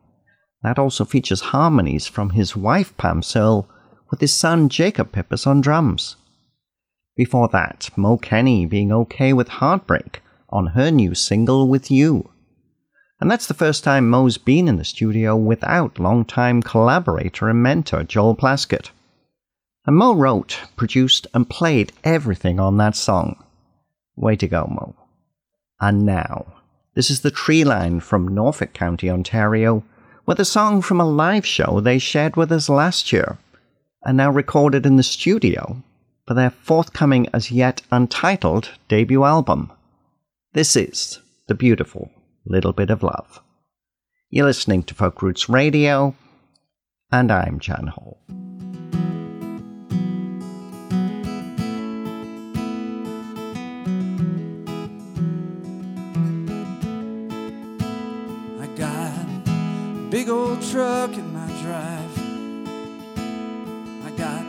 That 0.62 0.78
also 0.78 1.06
features 1.06 1.40
harmonies 1.40 2.06
from 2.06 2.28
his 2.28 2.54
wife 2.54 2.94
Pam 2.98 3.22
Searle 3.22 3.70
with 4.10 4.20
his 4.20 4.34
son 4.34 4.68
Jacob 4.68 5.12
Pippus 5.12 5.46
on 5.46 5.62
drums. 5.62 6.16
Before 7.16 7.48
that, 7.54 7.88
Mo 7.96 8.18
Kenney 8.18 8.66
being 8.66 8.92
okay 8.92 9.32
with 9.32 9.48
Heartbreak 9.48 10.20
on 10.50 10.66
her 10.76 10.90
new 10.90 11.14
single 11.14 11.68
With 11.68 11.90
You. 11.90 12.28
And 13.18 13.30
that's 13.30 13.46
the 13.46 13.54
first 13.54 13.82
time 13.82 14.10
Mo's 14.10 14.36
been 14.36 14.68
in 14.68 14.76
the 14.76 14.84
studio 14.84 15.34
without 15.36 15.98
longtime 15.98 16.60
collaborator 16.64 17.48
and 17.48 17.62
mentor 17.62 18.04
Joel 18.04 18.36
Plaskett. 18.36 18.90
And 19.90 19.96
Mo 19.96 20.14
wrote, 20.14 20.60
produced, 20.76 21.26
and 21.34 21.50
played 21.50 21.92
everything 22.04 22.60
on 22.60 22.76
that 22.76 22.94
song. 22.94 23.42
Way 24.14 24.36
to 24.36 24.46
go, 24.46 24.68
Mo. 24.70 24.94
And 25.80 26.06
now, 26.06 26.46
this 26.94 27.10
is 27.10 27.22
the 27.22 27.32
tree 27.32 27.64
line 27.64 27.98
from 27.98 28.28
Norfolk 28.28 28.72
County, 28.72 29.10
Ontario, 29.10 29.82
with 30.26 30.38
a 30.38 30.44
song 30.44 30.80
from 30.80 31.00
a 31.00 31.10
live 31.10 31.44
show 31.44 31.80
they 31.80 31.98
shared 31.98 32.36
with 32.36 32.52
us 32.52 32.68
last 32.68 33.12
year, 33.12 33.38
and 34.04 34.16
now 34.16 34.30
recorded 34.30 34.86
in 34.86 34.94
the 34.94 35.02
studio 35.02 35.82
for 36.24 36.34
their 36.34 36.50
forthcoming 36.50 37.26
as 37.34 37.50
yet 37.50 37.82
untitled 37.90 38.70
debut 38.86 39.24
album. 39.24 39.72
This 40.52 40.76
is 40.76 41.18
The 41.48 41.56
Beautiful 41.56 42.12
Little 42.46 42.72
Bit 42.72 42.90
of 42.90 43.02
Love. 43.02 43.42
You're 44.28 44.46
listening 44.46 44.84
to 44.84 44.94
Folk 44.94 45.20
Roots 45.20 45.48
Radio, 45.48 46.14
and 47.10 47.32
I'm 47.32 47.58
Jan 47.58 47.88
Hall. 47.88 48.20
Big 60.10 60.28
old 60.28 60.60
truck 60.60 61.12
in 61.12 61.32
my 61.32 61.46
drive. 61.62 62.18
I 64.04 64.10
got 64.16 64.44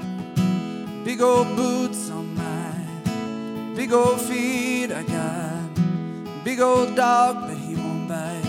big 1.05 1.21
old 1.21 1.55
boots 1.55 2.09
on 2.09 2.33
my 2.35 3.75
big 3.75 3.93
old 3.93 4.19
feet. 4.21 4.91
I 4.91 5.03
got 5.03 6.43
big 6.43 6.59
old 6.61 6.95
dog, 6.95 7.41
but 7.47 7.57
he 7.57 7.75
won't 7.75 8.07
bite. 8.09 8.41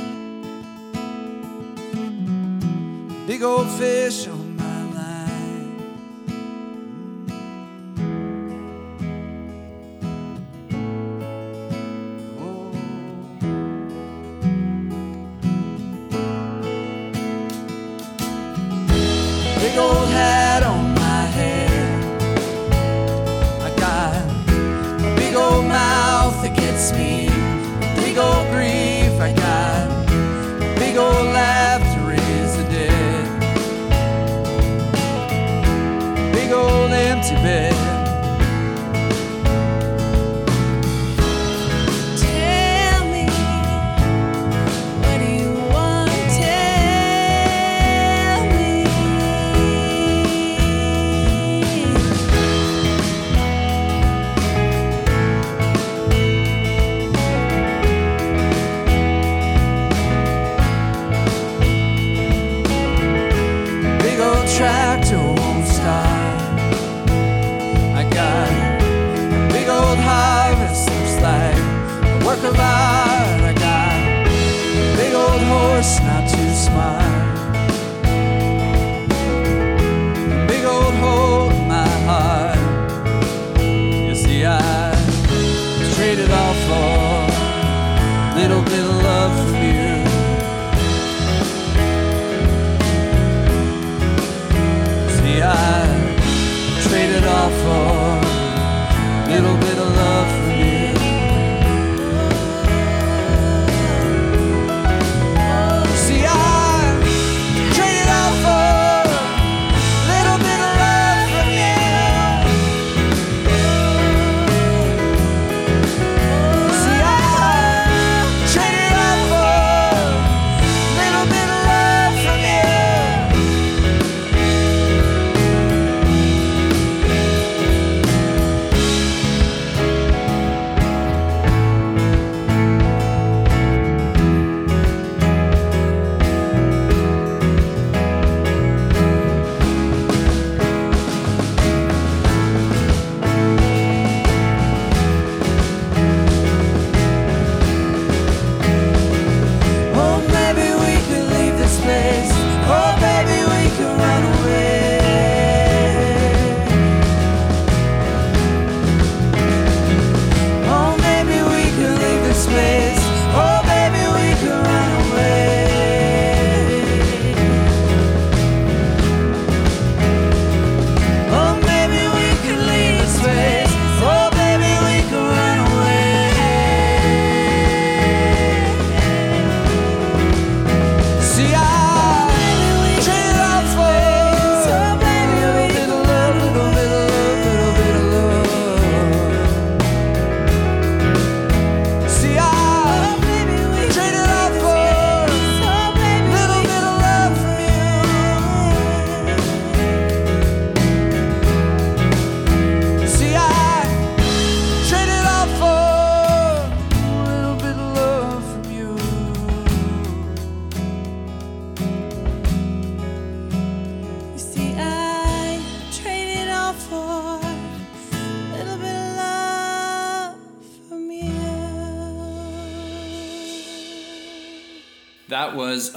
Big 3.27 3.43
old 3.43 3.69
fish 3.73 4.27
on 4.27 4.42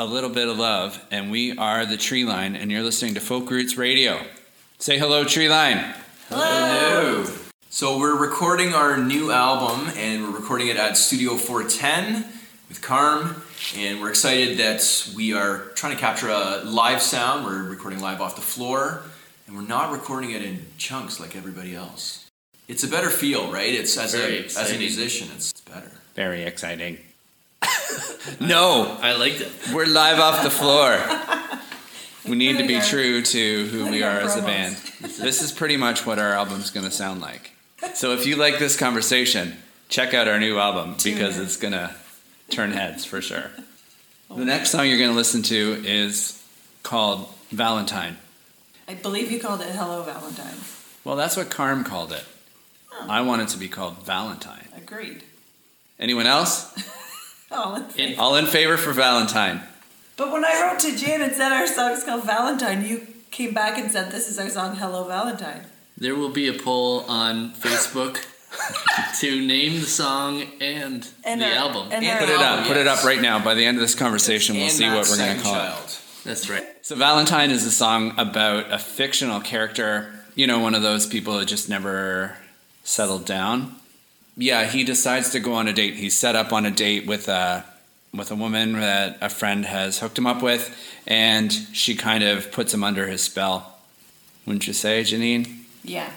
a 0.06 0.08
little 0.08 0.30
bit 0.30 0.48
of 0.48 0.60
love, 0.60 1.04
and 1.10 1.32
we 1.32 1.58
are 1.58 1.84
the 1.84 1.98
Tree 1.98 2.26
Line, 2.26 2.56
and 2.56 2.72
you're 2.72 2.84
listening 2.84 3.16
to 3.16 3.20
Folk 3.20 3.50
Roots 3.50 3.76
Radio. 3.76 4.24
Say 4.78 5.00
hello, 5.00 5.24
Tree 5.24 5.50
Line. 5.50 5.96
Hello. 6.30 7.26
So 7.72 7.98
we're 7.98 8.16
recording 8.16 8.76
our 8.76 8.98
new 8.98 9.32
album, 9.32 9.92
and 9.98 10.22
we're 10.22 10.38
recording 10.38 10.68
it 10.68 10.78
at 10.78 10.96
Studio 10.96 11.36
410 11.38 12.24
with 12.70 12.84
Carm, 12.84 13.42
and 13.76 14.00
we're 14.00 14.10
excited 14.12 14.60
that 14.60 15.12
we 15.16 15.34
are 15.34 15.70
trying 15.74 15.96
to 15.96 16.00
capture 16.00 16.30
a 16.30 16.62
live 16.64 17.02
sound. 17.02 17.44
We're 17.44 17.64
recording 17.64 18.00
live 18.00 18.22
off 18.22 18.36
the 18.36 18.44
floor, 18.44 19.02
and 19.48 19.56
we're 19.56 19.64
not 19.64 19.92
recording 19.92 20.30
it 20.32 20.44
in 20.44 20.68
chunks 20.78 21.20
like 21.20 21.36
everybody 21.36 21.74
else. 21.74 22.30
It's 22.68 22.84
a 22.84 22.88
better 22.88 23.10
feel, 23.10 23.52
right? 23.52 23.74
It's 23.74 23.98
as 23.98 24.14
Very 24.14 24.24
a 24.24 24.28
as 24.28 24.56
a 24.56 24.60
exciting. 24.62 24.80
musician, 24.80 25.30
it's 25.36 25.52
better. 25.62 25.92
Very 26.14 26.44
exciting. 26.44 27.00
no, 28.40 28.98
I 29.02 29.16
liked 29.16 29.42
it. 29.42 29.52
we're 29.74 29.86
live 29.86 30.20
off 30.20 30.44
the 30.44 30.50
floor. 30.50 31.00
We 32.28 32.36
need 32.36 32.58
to 32.58 32.66
be 32.68 32.80
true 32.82 33.22
to 33.22 33.68
who 33.68 33.88
we 33.92 34.02
are 34.02 34.20
as 34.20 34.36
a 34.36 34.42
band. 34.42 34.76
This 35.00 35.44
is 35.44 35.52
pretty 35.52 35.78
much 35.78 36.08
what 36.08 36.18
our 36.18 36.34
album's 36.34 36.72
going 36.72 36.86
to 36.86 36.92
sound 36.92 37.22
like. 37.22 37.52
So 37.94 38.14
if 38.14 38.26
you 38.26 38.36
like 38.36 38.58
this 38.58 38.76
conversation, 38.76 39.56
check 39.90 40.16
out 40.16 40.28
our 40.28 40.40
new 40.40 40.58
album 40.58 40.96
because 41.04 41.38
it's 41.38 41.56
going 41.56 41.74
to 41.74 41.96
turn 42.50 42.72
heads 42.72 43.06
for 43.06 43.22
sure. 43.22 43.52
The 44.28 44.44
next 44.44 44.72
song 44.72 44.88
you're 44.88 44.98
going 44.98 45.12
to 45.12 45.16
listen 45.16 45.44
to 45.44 45.84
is 45.86 46.44
called 46.82 47.30
Valentine. 47.52 48.18
I 48.88 48.96
believe 48.96 49.32
you 49.32 49.40
called 49.40 49.62
it 49.62 49.70
Hello 49.70 50.02
Valentine. 50.02 50.58
Well, 51.04 51.16
that's 51.16 51.38
what 51.38 51.52
Carm 51.52 51.84
called 51.84 52.12
it. 52.12 52.24
I 53.08 53.22
want 53.22 53.44
it 53.44 53.50
to 53.50 53.58
be 53.60 53.70
called 53.70 54.04
Valentine. 54.04 54.68
Agreed. 54.76 55.24
Anyone 56.00 56.26
else? 56.26 56.74
Oh, 57.52 57.74
let's 57.80 57.96
see. 57.96 58.16
All 58.16 58.36
in 58.36 58.46
favor 58.46 58.78
for 58.78 58.92
Valentine. 58.92 59.62
But 60.18 60.32
when 60.32 60.44
I 60.46 60.62
wrote 60.62 60.80
to 60.82 60.96
Jan 60.98 61.22
and 61.22 61.34
said 61.34 61.52
our 61.52 61.68
song's 61.68 62.04
called 62.04 62.24
Valentine, 62.26 62.86
you 62.86 63.06
came 63.32 63.54
back 63.54 63.78
and 63.78 63.92
said 63.92 64.12
this 64.12 64.30
is 64.30 64.40
our 64.40 64.50
song 64.50 64.76
Hello 64.78 65.08
Valentine. 65.08 65.66
There 65.98 66.16
will 66.16 66.30
be 66.30 66.48
a 66.48 66.54
poll 66.54 67.02
on 67.08 67.52
Facebook 67.54 68.26
to 69.20 69.46
name 69.46 69.80
the 69.82 69.86
song 69.86 70.44
and, 70.62 71.08
And 71.24 71.42
the 71.42 71.46
our- 71.48 71.54
album. 71.54 71.90
and 71.92 72.06
our 72.06 72.20
Put 72.20 72.30
it 72.30 72.36
up. 72.36 72.42
album, 72.42 72.66
Put 72.66 72.78
it 72.78 72.88
up 72.88 73.04
right 73.04 73.22
now. 73.22 73.44
By 73.44 73.54
the 73.54 73.66
end 73.66 73.78
of 73.78 73.82
this 73.82 73.96
conversation, 73.96 74.56
we'll 74.56 74.64
And 74.66 74.72
see 74.74 74.86
what 74.90 75.08
we're 75.10 75.18
going 75.18 75.38
to 75.38 75.44
call 75.44 75.56
it. 75.84 76.02
That's 76.24 76.50
right. 76.50 76.64
So 76.82 76.96
Valentine 76.96 77.52
is 77.52 77.66
a 77.66 77.72
song 77.72 78.14
about 78.18 78.72
a 78.72 78.80
fictional 78.80 79.40
character. 79.42 80.12
You 80.36 80.48
know, 80.48 80.60
one 80.60 80.76
of 80.76 80.82
those 80.82 81.06
people 81.06 81.38
that 81.38 81.46
just 81.46 81.70
never 81.70 82.38
settled 82.84 83.26
down. 83.26 83.76
Yeah, 84.38 84.66
he 84.66 84.84
decides 84.84 85.30
to 85.32 85.40
go 85.40 85.54
on 85.54 85.68
a 85.68 85.74
date. 85.74 85.96
He's 85.96 86.18
set 86.18 86.36
up 86.36 86.52
on 86.52 86.66
a 86.66 86.72
date 86.72 87.06
with 87.06 87.28
a 87.30 87.66
with 88.14 88.32
a 88.32 88.36
woman 88.36 88.74
that 88.74 89.18
a 89.22 89.30
friend 89.30 89.66
has 89.66 90.00
hooked 90.00 90.18
him 90.18 90.28
up 90.28 90.42
with, 90.42 90.76
and 91.06 91.52
she 91.52 91.96
kind 91.96 92.24
of 92.24 92.52
puts 92.52 92.74
him 92.74 92.84
under 92.84 93.08
his 93.08 93.22
spell. 93.22 93.78
Wouldn't 94.46 94.68
you 94.68 94.74
say, 94.74 95.02
Janine? 95.02 95.64
Yeah. 95.84 96.12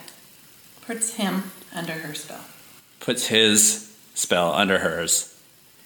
Puts 0.87 1.15
him 1.15 1.51
under 1.75 1.93
her 1.93 2.15
spell. 2.15 2.45
Puts 3.01 3.27
his 3.27 3.95
spell 4.15 4.53
under 4.53 4.79
hers. 4.79 5.35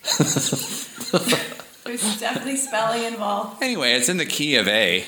There's 1.84 2.20
definitely 2.20 2.56
spelling 2.56 3.04
involved. 3.04 3.62
Anyway, 3.62 3.92
it's 3.92 4.08
in 4.08 4.16
the 4.16 4.26
key 4.26 4.56
of 4.56 4.68
A. 4.68 5.04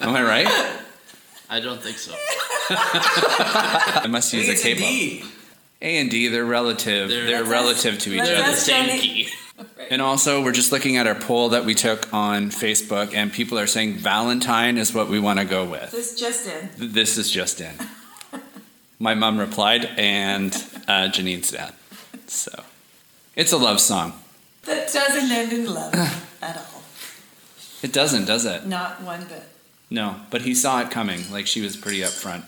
Am 0.00 0.14
I 0.14 0.22
right? 0.22 0.82
I 1.48 1.60
don't 1.60 1.80
think 1.80 1.98
so. 1.98 2.14
I 2.70 4.06
must 4.08 4.32
use 4.32 4.48
a 4.48 4.52
It's 4.52 4.64
a 4.64 4.74
capo. 5.20 5.35
D. 5.80 5.86
A 5.86 6.00
and 6.00 6.10
D, 6.10 6.28
they're 6.28 6.44
relative. 6.44 7.08
They're, 7.08 7.26
They're- 7.26 7.44
relative 7.44 7.98
to 8.00 8.10
each 8.12 8.18
Let's 8.18 8.28
other. 8.30 8.36
They're 8.36 8.46
the 8.46 8.50
That's 8.52 8.62
same 8.62 8.86
Johnny. 8.86 9.00
key. 9.00 9.28
And 9.90 10.02
also, 10.02 10.42
we're 10.42 10.52
just 10.52 10.70
looking 10.72 10.96
at 10.98 11.06
our 11.06 11.14
poll 11.14 11.48
that 11.50 11.64
we 11.64 11.74
took 11.74 12.12
on 12.12 12.50
Facebook, 12.50 13.14
and 13.14 13.32
people 13.32 13.58
are 13.58 13.66
saying 13.66 13.94
Valentine 13.94 14.76
is 14.76 14.92
what 14.92 15.08
we 15.08 15.18
want 15.18 15.38
to 15.38 15.44
go 15.46 15.64
with. 15.64 15.92
This 15.92 16.14
just 16.18 16.46
in. 16.46 16.68
This 16.76 17.16
is 17.16 17.30
just 17.30 17.60
in. 17.60 17.72
My 18.98 19.14
mom 19.14 19.38
replied, 19.38 19.86
and 19.96 20.54
uh, 20.88 21.08
Janine's 21.08 21.50
dad. 21.52 21.72
So, 22.26 22.64
it's 23.34 23.52
a 23.52 23.56
love 23.56 23.80
song. 23.80 24.14
That 24.64 24.92
doesn't 24.92 25.30
end 25.30 25.52
in 25.52 25.72
love 25.72 25.94
at 26.42 26.56
all. 26.56 26.82
It 27.82 27.92
doesn't, 27.92 28.24
does 28.26 28.44
it? 28.44 28.66
Not 28.66 29.02
one 29.02 29.24
bit. 29.24 29.44
No, 29.88 30.16
but 30.30 30.42
he 30.42 30.54
saw 30.54 30.80
it 30.80 30.90
coming. 30.90 31.20
Like 31.30 31.46
she 31.46 31.60
was 31.62 31.76
pretty 31.76 32.00
upfront. 32.00 32.42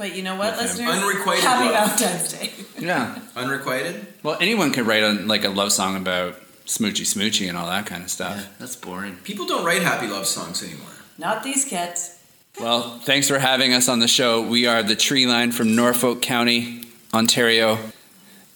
But 0.00 0.16
you 0.16 0.22
know 0.22 0.34
what, 0.34 0.52
With 0.56 0.78
him. 0.78 0.86
listeners? 0.86 1.02
Unrequited 1.04 1.44
Happy 1.44 1.70
love. 1.70 1.98
Valentine's 2.00 2.32
Day. 2.32 2.50
Yeah. 2.86 3.18
Unrequited? 3.36 4.06
Well, 4.22 4.38
anyone 4.40 4.72
could 4.72 4.86
write 4.86 5.02
on 5.02 5.28
like 5.28 5.44
a 5.44 5.50
love 5.50 5.70
song 5.72 5.94
about 5.96 6.36
smoochy 6.64 7.02
smoochy 7.04 7.46
and 7.46 7.58
all 7.58 7.66
that 7.66 7.84
kind 7.84 8.02
of 8.02 8.08
stuff. 8.08 8.38
Yeah, 8.38 8.46
That's 8.58 8.76
boring. 8.76 9.16
People 9.16 9.44
don't 9.46 9.62
write 9.66 9.82
happy 9.82 10.06
love 10.06 10.26
songs 10.26 10.62
anymore. 10.62 10.88
Not 11.18 11.42
these 11.42 11.66
cats. 11.66 12.18
Well, 12.58 12.98
thanks 13.00 13.28
for 13.28 13.38
having 13.38 13.74
us 13.74 13.86
on 13.90 13.98
the 13.98 14.08
show. 14.08 14.40
We 14.40 14.66
are 14.66 14.82
the 14.82 14.96
Tree 14.96 15.26
Line 15.26 15.52
from 15.52 15.76
Norfolk 15.76 16.22
County, 16.22 16.84
Ontario, 17.12 17.78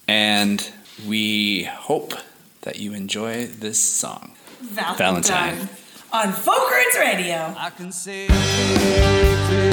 and 0.08 0.66
we 1.06 1.64
hope 1.64 2.14
that 2.62 2.78
you 2.78 2.94
enjoy 2.94 3.44
this 3.48 3.84
song. 3.84 4.32
Valentine. 4.62 4.96
Valentine. 4.96 5.68
On 6.14 6.32
Folk 6.32 6.70
Roots 6.70 6.96
Radio. 6.98 7.54
I 7.58 7.68
can 7.76 7.92
safely 7.92 8.34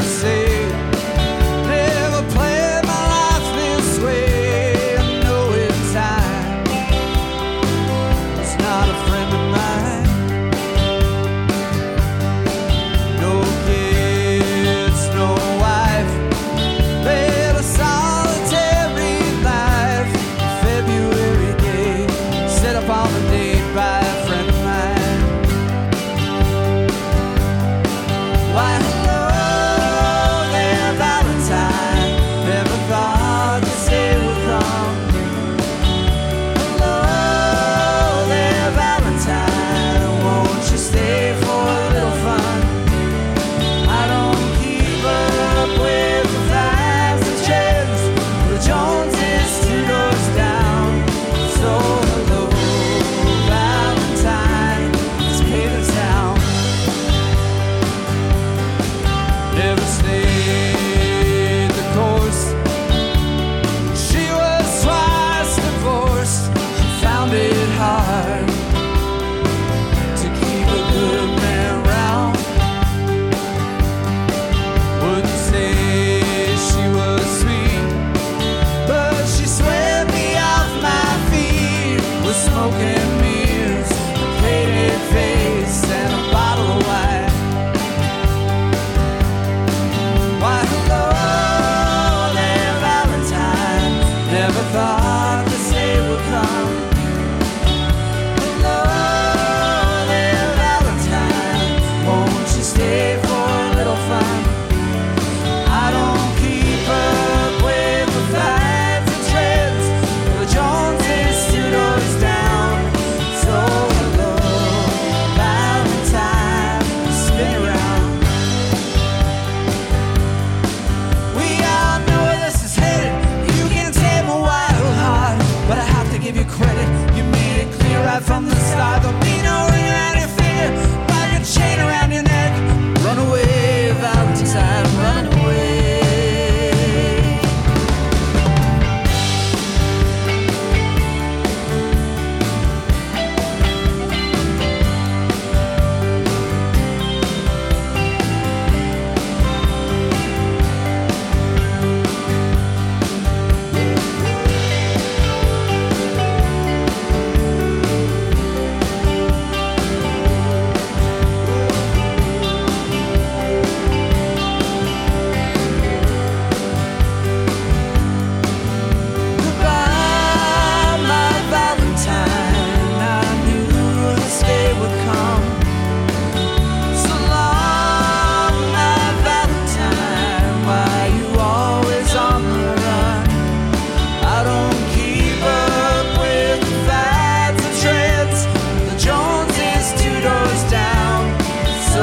say, 0.01 0.50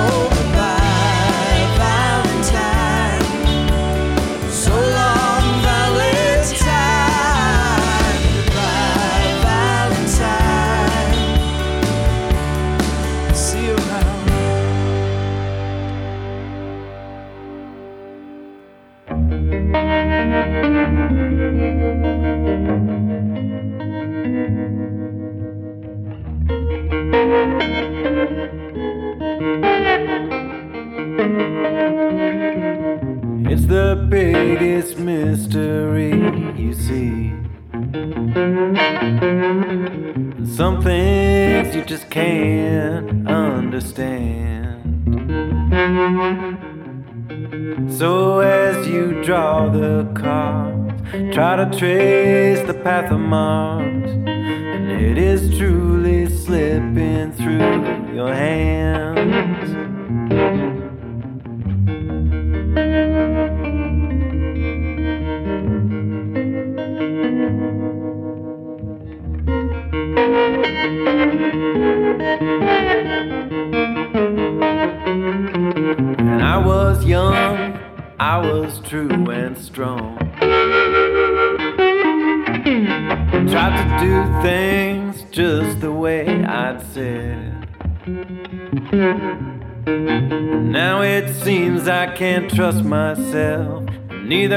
Oh. 0.00 0.37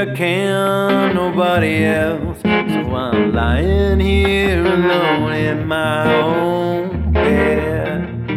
Neither 0.04 0.16
can 0.16 1.14
nobody 1.14 1.84
else. 1.84 2.40
So 2.42 2.48
I'm 2.48 3.32
lying 3.32 4.00
here 4.00 4.64
alone 4.64 5.32
in 5.32 5.66
my 5.66 6.14
own 6.14 7.12
bed. 7.12 8.28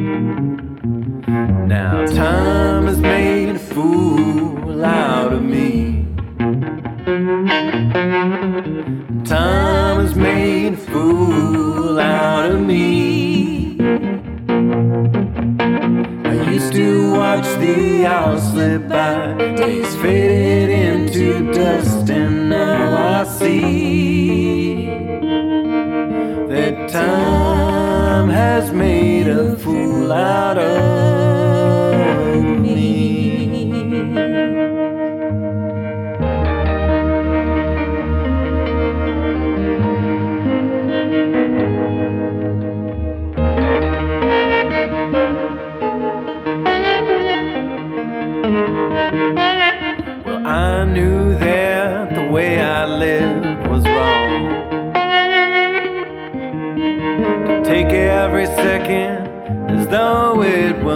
Now 1.68 2.06
time 2.06 2.86
has 2.86 3.00
made 3.00 3.56
a 3.56 3.60
fool 3.60 4.84
out 4.84 5.34
of 5.34 5.42
me. 5.42 6.08
Time 9.26 10.02
has 10.02 10.16
made 10.16 10.74
a 10.74 10.78
fool 10.78 12.00
out 12.00 12.52
of 12.52 12.62
me. 12.62 13.80
I 16.26 16.52
used 16.52 16.74
to 16.74 17.14
watch 17.14 17.46
the 17.60 18.06
hours 18.06 18.44
slip 18.52 18.88
by, 18.88 19.45
made 28.86 29.28
a 29.28 29.56
fool 29.58 30.12
out 30.14 30.60
of 30.60 30.95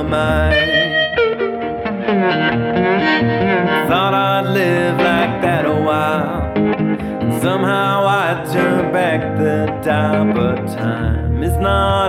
mine. 0.10 0.54
Thought 3.88 4.14
I'd 4.14 4.48
live 4.54 4.98
like 4.98 5.42
that 5.42 5.66
a 5.66 5.74
while. 5.74 6.52
And 6.56 7.42
somehow 7.42 8.06
I'd 8.06 8.52
turn 8.52 8.92
back 8.92 9.38
the 9.38 9.68
dial, 9.84 10.34
but 10.34 10.68
time 10.68 11.44
is 11.44 11.56
not 11.58 12.09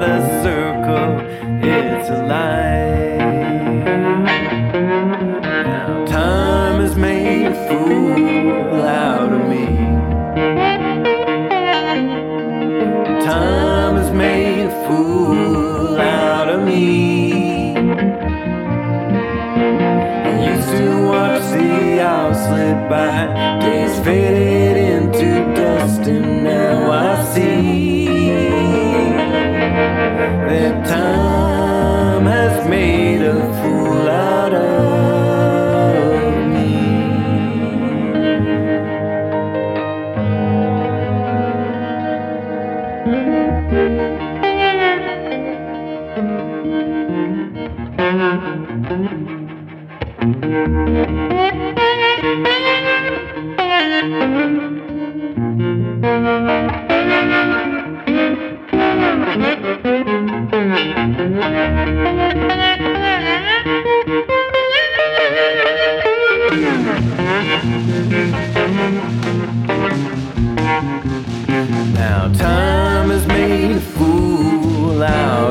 Now 71.93 72.33
time 72.33 73.11
has 73.11 73.27
made 73.27 73.73
a 73.73 73.81
fool 73.81 75.03
out 75.03 75.50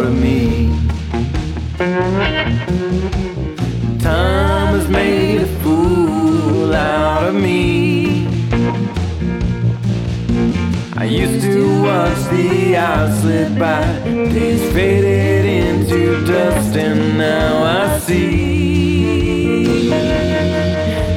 used 11.19 11.41
to 11.41 11.81
watch 11.83 12.17
the 12.31 12.77
hours 12.77 13.19
slip 13.19 13.59
by, 13.59 13.83
days 14.05 14.63
faded 14.71 15.45
into 15.45 16.25
dust, 16.25 16.77
and 16.77 17.17
now 17.17 17.63
I 17.63 17.99
see 17.99 19.89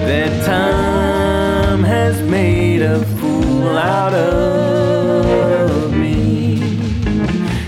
that 0.08 0.44
time 0.44 1.84
has 1.84 2.20
made 2.22 2.82
a 2.82 3.04
fool 3.16 3.68
out 3.78 4.12
of 4.12 5.92
me. 5.96 6.60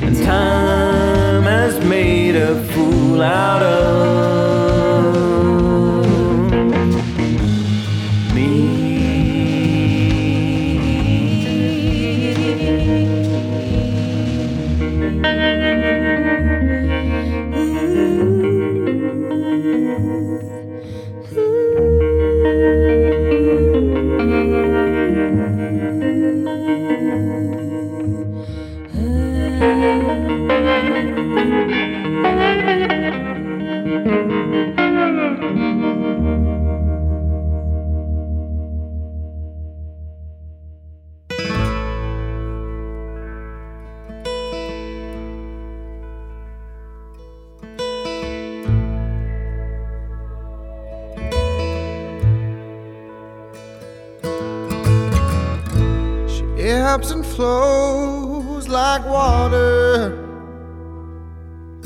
And 0.03 0.16
time 0.24 1.45
has 1.45 1.78
made 1.85 2.35
a 2.35 2.64
fool 2.72 3.22
out 3.22 3.62
of 3.62 3.84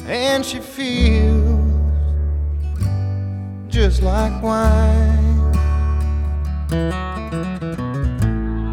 and 0.09 0.45
she 0.45 0.59
feels 0.59 1.71
just 3.69 4.03
like 4.03 4.43
wine. 4.43 5.55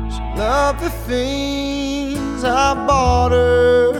She 0.09 0.21
loved 0.39 0.79
the 0.79 0.89
things 1.05 2.43
I 2.45 2.73
bought 2.87 3.33
her 3.33 3.99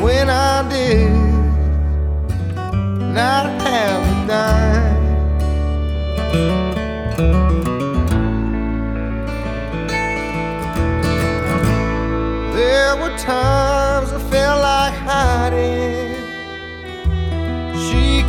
when 0.00 0.28
I 0.28 0.68
did. 0.68 1.10
Not 3.14 3.53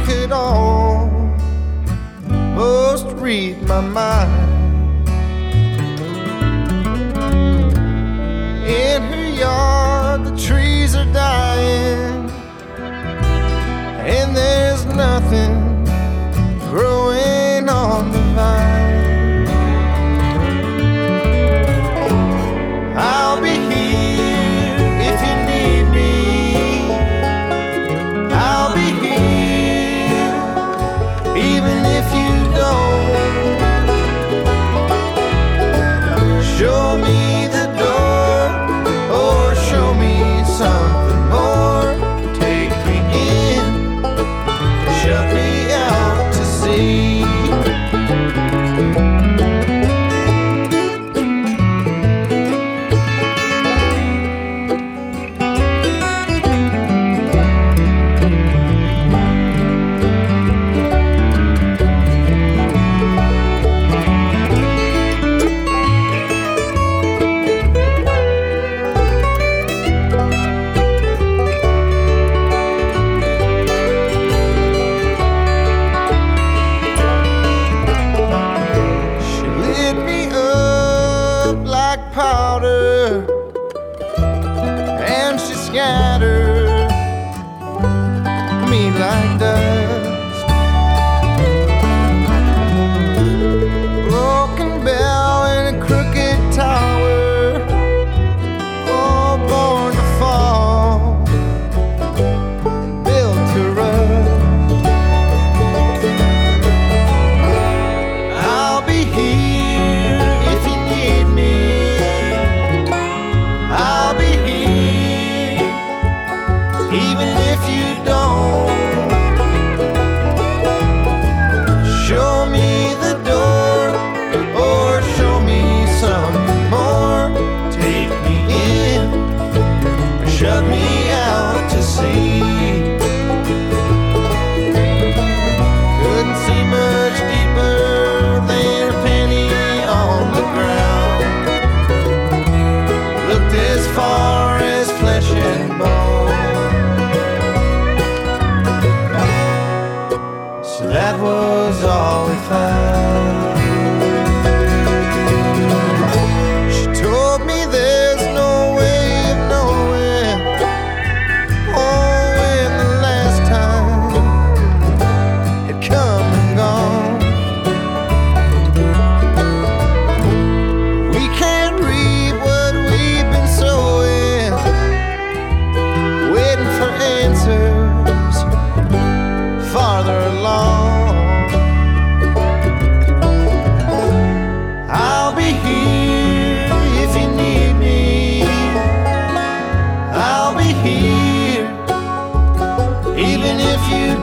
could 0.06 0.32
almost 0.32 1.36
read 3.14 3.62
my 3.64 3.82
mind. 3.82 4.32
In 8.68 9.02
her 9.02 9.30
yard, 9.30 10.26
the 10.26 10.38
trees 10.38 10.96
are 10.96 11.12
dying, 11.12 12.30
and 14.14 14.36
there's 14.36 14.86
nothing 14.86 15.55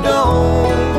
don't 0.03 0.91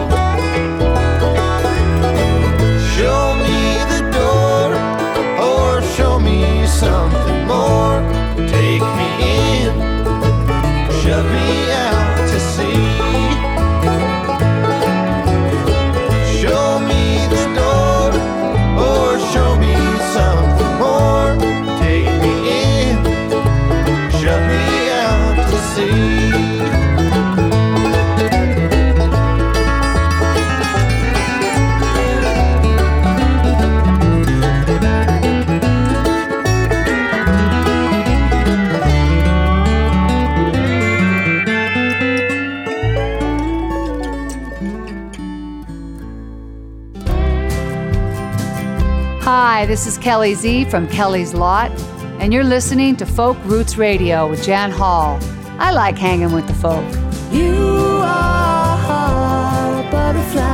This 49.74 49.88
is 49.88 49.98
Kelly 49.98 50.36
Z 50.36 50.66
from 50.66 50.88
Kelly's 50.88 51.34
Lot, 51.34 51.72
and 52.20 52.32
you're 52.32 52.44
listening 52.44 52.96
to 52.98 53.08
Folk 53.08 53.36
Roots 53.46 53.76
Radio 53.76 54.30
with 54.30 54.44
Jan 54.44 54.70
Hall. 54.70 55.18
I 55.58 55.72
like 55.72 55.98
hanging 55.98 56.32
with 56.32 56.46
the 56.46 56.54
folk. 56.54 56.86
You 57.32 57.56
are 58.04 59.80
a 59.80 59.90
butterfly. 59.90 60.50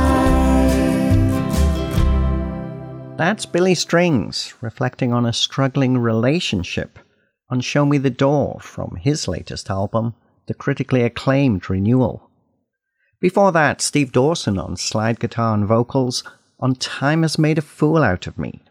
That's 3.18 3.44
Billy 3.44 3.74
Strings 3.74 4.54
reflecting 4.62 5.12
on 5.12 5.26
a 5.26 5.34
struggling 5.34 5.98
relationship 5.98 6.98
on 7.50 7.60
Show 7.60 7.84
Me 7.84 7.98
the 7.98 8.08
Door 8.08 8.60
from 8.62 8.96
his 8.96 9.28
latest 9.28 9.68
album, 9.68 10.14
the 10.46 10.54
critically 10.54 11.02
acclaimed 11.02 11.68
Renewal. 11.68 12.30
Before 13.20 13.52
that, 13.52 13.82
Steve 13.82 14.12
Dawson 14.12 14.58
on 14.58 14.78
slide 14.78 15.20
guitar 15.20 15.52
and 15.52 15.66
vocals 15.66 16.24
on 16.58 16.74
Time 16.74 17.20
Has 17.20 17.38
Made 17.38 17.58
a 17.58 17.60
Fool 17.60 18.02
Out 18.02 18.26
of 18.26 18.38
Me 18.38 18.62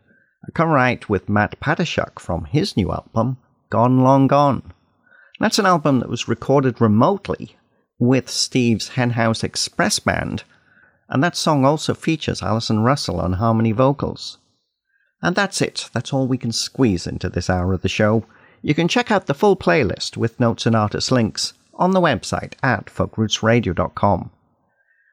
a 0.50 0.52
co-write 0.52 1.08
with 1.08 1.30
Matt 1.30 1.60
Patershuk 1.60 2.18
from 2.18 2.46
his 2.46 2.76
new 2.76 2.92
album, 2.92 3.38
Gone 3.70 4.00
Long 4.00 4.26
Gone. 4.26 4.74
That's 5.40 5.60
an 5.60 5.68
album 5.68 6.00
that 6.00 6.10
was 6.10 6.28
recorded 6.28 6.82
remotely 6.82 7.56
with 8.00 8.28
Steve's 8.28 8.90
Henhouse 8.90 9.44
Express 9.44 10.00
Band, 10.00 10.44
and 11.08 11.24
that 11.24 11.36
song 11.36 11.66
also 11.66 11.94
features 11.94 12.42
Allison 12.42 12.80
Russell 12.80 13.20
on 13.20 13.34
harmony 13.34 13.72
vocals. 13.72 14.40
And 15.22 15.36
that's 15.36 15.62
it, 15.62 15.88
that's 15.94 16.12
all 16.12 16.28
we 16.28 16.40
can 16.40 16.52
squeeze 16.52 17.06
into 17.06 17.30
this 17.30 17.48
hour 17.48 17.74
of 17.74 17.84
the 17.84 17.88
show. 17.88 18.26
You 18.64 18.74
can 18.74 18.88
check 18.88 19.12
out 19.12 19.28
the 19.28 19.36
full 19.36 19.56
playlist 19.56 20.18
with 20.18 20.40
notes 20.40 20.66
and 20.66 20.76
artist 20.76 21.12
links 21.12 21.54
on 21.76 21.92
the 21.92 22.02
website 22.02 22.54
at 22.64 22.88
folkrootsradio.com. 22.88 24.32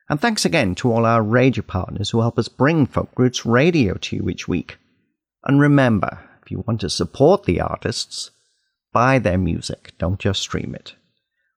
And 0.09 0.19
thanks 0.19 0.47
again 0.47 0.75
to 0.77 0.91
all 0.91 1.05
our 1.05 1.23
radio 1.23 1.63
partners 1.63 2.09
who 2.09 2.23
help 2.23 2.39
us 2.39 2.49
bring 2.49 2.87
Folk 2.87 3.11
Roots 3.19 3.45
Radio 3.45 3.95
to 3.95 4.17
you 4.17 4.31
each 4.31 4.49
week. 4.49 4.79
And 5.47 5.61
remember, 5.61 6.19
if 6.43 6.51
you 6.51 6.65
want 6.67 6.81
to 6.81 6.91
support 6.91 7.45
the 7.45 7.61
artists, 7.61 8.33
buy 8.93 9.21
their 9.21 9.39
music, 9.39 9.93
don't 9.97 10.19
just 10.19 10.41
stream 10.41 10.75
it. 10.75 10.97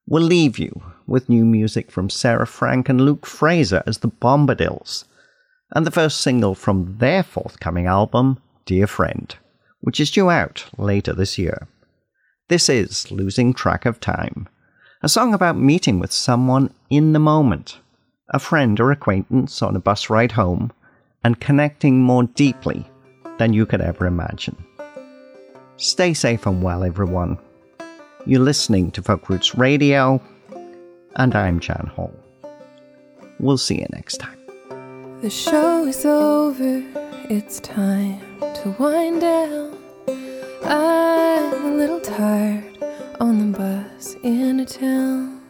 We'll 0.06 0.22
leave 0.22 0.58
you 0.58 0.82
with 1.06 1.28
new 1.28 1.44
music 1.44 1.90
from 1.90 2.08
Sarah 2.08 2.46
Frank 2.46 2.88
and 2.88 3.00
Luke 3.00 3.26
Fraser 3.26 3.82
as 3.86 3.98
the 3.98 4.08
Bombadils, 4.08 5.04
and 5.74 5.84
the 5.84 5.90
first 5.90 6.20
single 6.20 6.54
from 6.54 6.98
their 6.98 7.24
forthcoming 7.24 7.86
album, 7.86 8.38
Dear 8.64 8.86
Friend, 8.86 9.34
which 9.80 9.98
is 9.98 10.10
due 10.10 10.30
out 10.30 10.66
later 10.78 11.12
this 11.12 11.38
year. 11.38 11.66
This 12.48 12.68
is 12.68 13.10
Losing 13.10 13.54
Track 13.54 13.86
of 13.86 14.00
Time, 14.00 14.48
a 15.02 15.08
song 15.08 15.34
about 15.34 15.56
meeting 15.56 15.98
with 15.98 16.12
someone 16.12 16.74
in 16.90 17.12
the 17.12 17.18
moment, 17.18 17.78
a 18.28 18.38
friend 18.38 18.78
or 18.80 18.92
acquaintance 18.92 19.62
on 19.62 19.74
a 19.74 19.80
bus 19.80 20.10
ride 20.10 20.32
home, 20.32 20.72
and 21.24 21.40
connecting 21.40 22.02
more 22.02 22.24
deeply 22.24 22.89
than 23.40 23.54
you 23.54 23.64
could 23.64 23.80
ever 23.80 24.04
imagine. 24.06 24.54
Stay 25.78 26.12
safe 26.12 26.44
and 26.44 26.62
well, 26.62 26.84
everyone. 26.84 27.38
You're 28.26 28.42
listening 28.42 28.90
to 28.90 29.02
Folk 29.02 29.30
Roots 29.30 29.54
Radio, 29.54 30.20
and 31.16 31.34
I'm 31.34 31.58
Jan 31.58 31.90
Hall. 31.96 32.12
We'll 33.38 33.56
see 33.56 33.76
you 33.76 33.86
next 33.92 34.18
time. 34.18 34.38
The 35.22 35.30
show 35.30 35.86
is 35.86 36.04
over, 36.04 36.84
it's 37.30 37.60
time 37.60 38.20
to 38.40 38.76
wind 38.78 39.22
down. 39.22 39.74
I'm 40.62 41.64
a 41.64 41.74
little 41.74 42.00
tired 42.00 42.76
on 43.20 43.52
the 43.52 43.58
bus 43.58 44.16
into 44.22 44.66
town. 44.66 45.40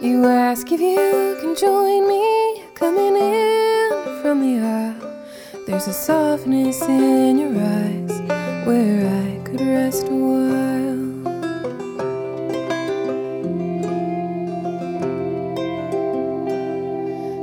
You 0.00 0.24
ask 0.24 0.72
if 0.72 0.80
you 0.80 1.36
can 1.42 1.54
join 1.54 2.08
me 2.08 2.64
coming 2.74 3.14
in 3.14 4.22
from 4.22 4.40
the 4.40 4.58
aisle. 4.64 5.09
There's 5.70 5.86
a 5.86 5.92
softness 5.92 6.82
in 6.82 7.38
your 7.38 7.56
eyes 7.56 8.20
where 8.66 9.06
I 9.06 9.38
could 9.44 9.60
rest 9.60 10.08
a 10.08 10.10
while. 10.10 10.98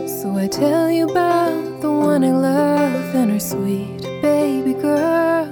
So 0.10 0.36
I 0.36 0.48
tell 0.48 0.92
you 0.92 1.10
about 1.10 1.80
the 1.80 1.90
one 1.90 2.26
I 2.26 2.32
love 2.32 3.16
and 3.16 3.32
her 3.32 3.40
sweet 3.40 4.02
baby 4.22 4.74
girl. 4.74 5.48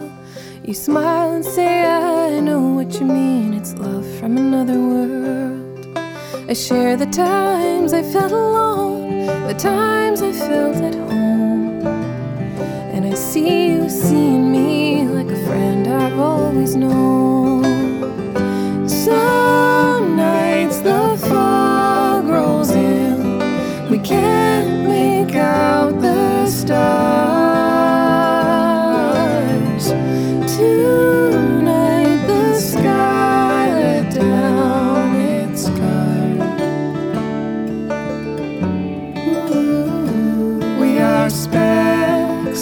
You 0.65 0.73
smile 0.73 1.31
and 1.31 1.45
say, 1.45 1.85
I 1.85 2.41
know 2.41 2.59
what 2.59 2.99
you 2.99 3.05
mean. 3.05 3.53
It's 3.53 3.73
love 3.75 4.05
from 4.19 4.35
another 4.35 4.77
world. 4.77 5.97
I 6.49 6.53
share 6.53 6.97
the 6.97 7.05
times 7.05 7.93
I 7.93 8.03
felt 8.03 8.33
alone, 8.33 9.27
the 9.47 9.55
times 9.57 10.21
I 10.21 10.33
felt 10.33 10.75
at 10.75 10.93
home. 10.93 11.34
See 13.15 13.69
you 13.69 13.89
seeing 13.89 14.51
me 14.51 15.07
like 15.07 15.31
a 15.31 15.45
friend 15.45 15.87
I've 15.87 16.19
always 16.19 16.75
known. 16.75 17.63
Some 18.89 20.17
nights 20.17 20.79
the 20.79 21.17
fog 21.29 22.25
rolls 22.27 22.71
in, 22.71 23.89
we 23.89 23.99
can't 23.99 24.85
make 24.89 25.33
out 25.33 26.01
the 26.01 26.45
stars. 26.47 27.34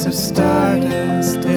Of 0.06 0.14
stardust, 0.14 1.53